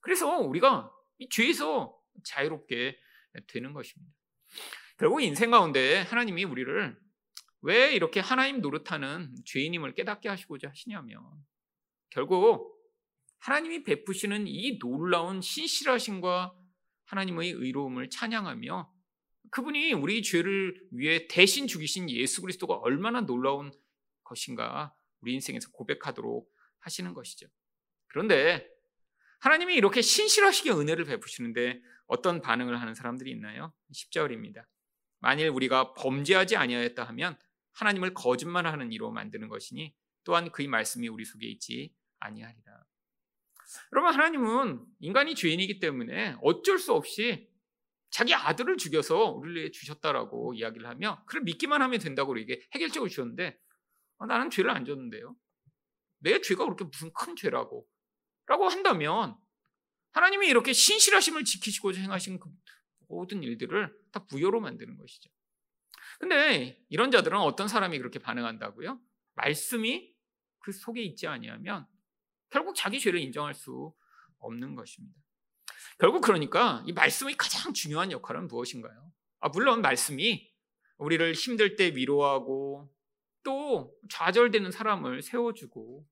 그래서 0.00 0.38
우리가 0.38 0.90
이 0.90 1.01
죄에서 1.30 1.96
자유롭게 2.24 2.98
되는 3.48 3.72
것입니다. 3.72 4.12
결국 4.98 5.22
인생 5.22 5.50
가운데 5.50 6.02
하나님이 6.02 6.44
우리를 6.44 6.98
왜 7.62 7.92
이렇게 7.94 8.20
하나님 8.20 8.60
노릇하는 8.60 9.34
죄인임을 9.46 9.94
깨닫게 9.94 10.28
하시고자 10.28 10.68
하시냐면 10.68 11.22
결국 12.10 12.72
하나님이 13.38 13.84
베푸시는 13.84 14.46
이 14.46 14.78
놀라운 14.78 15.40
신실하심과 15.40 16.54
하나님의 17.04 17.50
의로움을 17.50 18.10
찬양하며 18.10 18.92
그분이 19.50 19.92
우리 19.92 20.22
죄를 20.22 20.88
위해 20.92 21.26
대신 21.28 21.66
죽이신 21.66 22.10
예수 22.10 22.40
그리스도가 22.40 22.76
얼마나 22.76 23.20
놀라운 23.20 23.72
것인가 24.24 24.94
우리 25.20 25.34
인생에서 25.34 25.70
고백하도록 25.72 26.50
하시는 26.80 27.12
것이죠. 27.14 27.48
그런데 28.08 28.68
하나님이 29.42 29.74
이렇게 29.74 30.02
신실하시게 30.02 30.70
은혜를 30.70 31.04
베푸시는데 31.04 31.82
어떤 32.06 32.40
반응을 32.40 32.80
하는 32.80 32.94
사람들이 32.94 33.28
있나요? 33.32 33.72
10절입니다. 33.92 34.64
만일 35.18 35.48
우리가 35.48 35.94
범죄하지 35.94 36.56
아니하였다 36.56 37.02
하면 37.02 37.36
하나님을 37.72 38.14
거짓말하는 38.14 38.92
이로 38.92 39.10
만드는 39.10 39.48
것이니 39.48 39.94
또한 40.22 40.52
그의 40.52 40.68
말씀이 40.68 41.08
우리 41.08 41.24
속에 41.24 41.48
있지 41.48 41.92
아니하리라. 42.20 42.84
여러분 43.92 44.14
하나님은 44.14 44.84
인간이 45.00 45.34
죄인이기 45.34 45.80
때문에 45.80 46.36
어쩔 46.40 46.78
수 46.78 46.92
없이 46.92 47.50
자기 48.10 48.34
아들을 48.34 48.76
죽여서 48.76 49.24
우리를 49.32 49.72
주셨다라고 49.72 50.54
이야기를 50.54 50.86
하며 50.86 51.24
그를 51.26 51.42
믿기만 51.42 51.82
하면 51.82 51.98
된다고 51.98 52.30
우리에게 52.30 52.60
해결책을 52.76 53.08
주셨는데 53.08 53.58
어, 54.18 54.26
나는 54.26 54.50
죄를 54.50 54.70
안 54.70 54.84
졌는데요. 54.84 55.34
내 56.18 56.40
죄가 56.40 56.64
그렇게 56.64 56.84
무슨 56.84 57.12
큰 57.12 57.34
죄라고 57.34 57.88
라고 58.52 58.68
한다면 58.68 59.34
하나님이 60.10 60.46
이렇게 60.46 60.74
신실하심을 60.74 61.44
지키시고자 61.44 62.02
행하신 62.02 62.38
그 62.38 62.50
모든 63.08 63.42
일들을 63.42 63.90
다 64.12 64.26
부여로 64.26 64.60
만드는 64.60 64.98
것이죠. 64.98 65.30
근데 66.20 66.78
이런 66.90 67.10
자들은 67.10 67.38
어떤 67.38 67.66
사람이 67.66 67.96
그렇게 67.96 68.18
반응한다고요? 68.18 69.00
말씀이 69.36 70.14
그 70.58 70.70
속에 70.70 71.02
있지 71.02 71.26
아니하면 71.26 71.86
결국 72.50 72.74
자기 72.74 73.00
죄를 73.00 73.20
인정할 73.20 73.54
수 73.54 73.94
없는 74.38 74.74
것입니다. 74.74 75.18
결국 75.98 76.20
그러니까 76.20 76.84
이 76.86 76.92
말씀의 76.92 77.36
가장 77.38 77.72
중요한 77.72 78.12
역할은 78.12 78.48
무엇인가요? 78.48 79.12
아, 79.40 79.48
물론 79.48 79.80
말씀이 79.80 80.52
우리를 80.98 81.32
힘들 81.32 81.74
때 81.76 81.96
위로하고 81.96 82.92
또 83.44 83.98
좌절되는 84.10 84.70
사람을 84.70 85.22
세워주고 85.22 86.06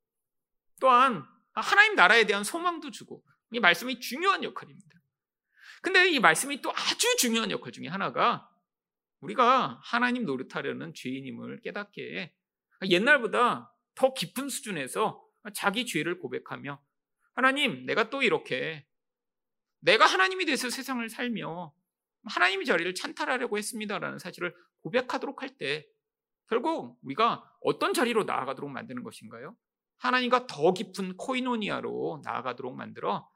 또한 0.81 1.26
하나님 1.52 1.94
나라에 1.94 2.26
대한 2.26 2.44
소망도 2.44 2.90
주고 2.90 3.22
이 3.52 3.60
말씀이 3.60 4.00
중요한 4.00 4.44
역할입니다. 4.44 4.88
근데 5.82 6.08
이 6.10 6.20
말씀이 6.20 6.60
또 6.60 6.70
아주 6.72 7.16
중요한 7.18 7.50
역할 7.50 7.72
중에 7.72 7.88
하나가 7.88 8.48
우리가 9.20 9.80
하나님 9.82 10.24
노릇하려는 10.24 10.94
죄인임을 10.94 11.60
깨닫게 11.62 12.18
해 12.18 12.34
옛날보다 12.88 13.74
더 13.94 14.14
깊은 14.14 14.48
수준에서 14.48 15.22
자기 15.54 15.86
죄를 15.86 16.18
고백하며 16.18 16.82
하나님, 17.34 17.86
내가 17.86 18.10
또 18.10 18.22
이렇게 18.22 18.86
내가 19.80 20.04
하나님이 20.06 20.44
돼서 20.44 20.68
세상을 20.68 21.08
살며 21.08 21.74
하나님의 22.24 22.66
자리를 22.66 22.94
찬탈하려고 22.94 23.56
했습니다라는 23.56 24.18
사실을 24.18 24.54
고백하도록 24.82 25.40
할 25.42 25.56
때 25.56 25.86
결국 26.48 26.98
우리가 27.02 27.44
어떤 27.62 27.94
자리로 27.94 28.24
나아가도록 28.24 28.70
만드는 28.70 29.02
것인가요? 29.02 29.56
하나님과 30.00 30.46
더 30.46 30.72
깊은 30.72 31.16
코이노니아로 31.16 32.22
나아가도록 32.24 32.74
만들어 32.74 33.28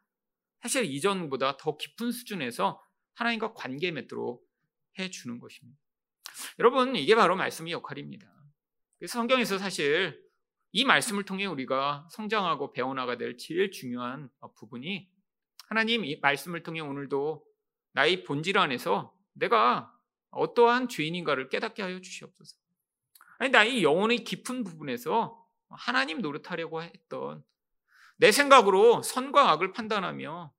사실 0.61 0.85
이전보다 0.85 1.59
더 1.59 1.77
깊은 1.77 2.11
수준에서 2.11 2.83
하나님과 3.15 3.53
관계 3.53 3.91
맺도록 3.91 4.43
해 4.99 5.11
주는 5.11 5.39
것입니다. 5.39 5.79
여러분, 6.59 6.97
이게 6.97 7.15
바로 7.15 7.37
말씀의 7.37 7.73
역할입니다. 7.73 8.27
그래서 8.99 9.13
성경에서 9.19 9.59
사실 9.59 10.19
이 10.73 10.85
말씀을 10.85 11.25
통해 11.25 11.45
우리가 11.45 12.09
성장하고 12.11 12.73
배워나가야 12.73 13.19
될 13.19 13.37
제일 13.37 13.71
중요한 13.71 14.31
부분이 14.57 15.09
하나님 15.69 16.05
이 16.05 16.19
말씀을 16.21 16.63
통해 16.63 16.81
오늘도 16.81 17.45
나의 17.93 18.25
본질 18.25 18.59
안에서 18.59 19.15
내가 19.35 19.93
어떠한 20.31 20.89
죄인인가를 20.89 21.49
깨닫게 21.49 21.83
하여 21.83 22.01
주시옵소서. 22.01 22.57
아니 23.39 23.51
나의 23.51 23.83
영혼의 23.83 24.25
깊은 24.25 24.65
부분에서 24.65 25.44
하나님 25.71 26.21
노릇하려고 26.21 26.83
했던 26.83 27.45
내 28.17 28.33
생각으로 28.33 29.03
선과 29.03 29.51
악을 29.53 29.73
판단하며 29.73 30.53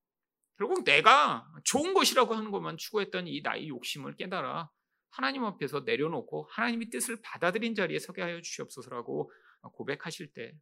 결국 0.57 0.83
내가 0.83 1.47
좋은 1.63 1.93
것이라고 1.93 2.33
하는 2.33 2.51
것만 2.51 2.77
추구했던 2.77 3.27
이 3.27 3.41
나의 3.41 3.69
욕심을 3.69 4.15
깨달아 4.15 4.69
하나님 5.09 5.45
앞에서 5.45 5.81
내려놓고 5.81 6.49
하나님의 6.51 6.89
뜻을 6.89 7.21
받아들인 7.21 7.75
자리에 7.75 7.99
서게 7.99 8.21
하여 8.21 8.41
주시옵소서라고 8.41 9.31
고백하실 9.73 10.33
때 10.33 10.53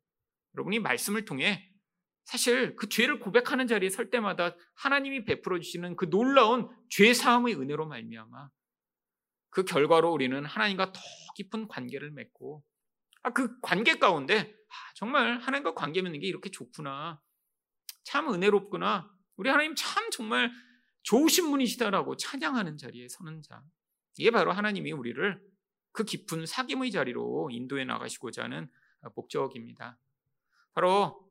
여러분이 0.55 0.79
말씀을 0.79 1.25
통해 1.25 1.69
사실 2.25 2.75
그 2.75 2.87
죄를 2.87 3.19
고백하는 3.19 3.67
자리에 3.67 3.89
설 3.89 4.09
때마다 4.09 4.55
하나님이 4.75 5.25
베풀어 5.25 5.59
주시는 5.59 5.95
그 5.95 6.09
놀라운 6.09 6.69
죄 6.89 7.13
사함의 7.13 7.55
은혜로 7.55 7.87
말미암아 7.87 8.49
그 9.49 9.65
결과로 9.65 10.11
우리는 10.11 10.45
하나님과 10.45 10.93
더 10.93 10.99
깊은 11.35 11.67
관계를 11.67 12.11
맺고 12.11 12.63
아, 12.63 12.72
그 13.31 13.59
관계 13.61 13.99
가운데 13.99 14.53
아, 14.69 14.93
정말 14.95 15.39
하나님과 15.39 15.73
관계 15.75 16.01
맺는 16.01 16.19
게 16.19 16.27
이렇게 16.27 16.51
좋구나 16.51 17.21
참 18.03 18.33
은혜롭구나 18.33 19.09
우리 19.35 19.49
하나님 19.49 19.75
참 19.75 20.09
정말 20.11 20.51
좋으신 21.03 21.49
분이시다라고 21.51 22.17
찬양하는 22.17 22.77
자리에 22.77 23.07
서는 23.09 23.41
자 23.41 23.63
이게 24.17 24.31
바로 24.31 24.51
하나님이 24.51 24.91
우리를 24.91 25.41
그 25.91 26.03
깊은 26.03 26.45
사귐의 26.45 26.91
자리로 26.91 27.49
인도해 27.51 27.85
나가시고자 27.85 28.43
하는 28.43 28.69
목적입니다. 29.15 29.99
바로 30.73 31.29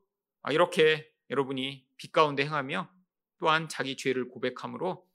이렇게 0.51 1.11
여러분이 1.29 1.85
빛 1.97 2.11
가운데 2.11 2.45
행하며 2.45 2.89
또한 3.37 3.67
자기 3.67 3.97
죄를 3.97 4.29
고백함으로 4.29 5.05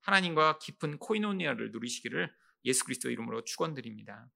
하나님과 0.00 0.58
깊은 0.58 0.98
코이노니아를 0.98 1.72
누리시기를 1.72 2.32
예수 2.66 2.84
그리스도 2.84 3.10
이름으로 3.10 3.42
축원드립니다. 3.44 4.28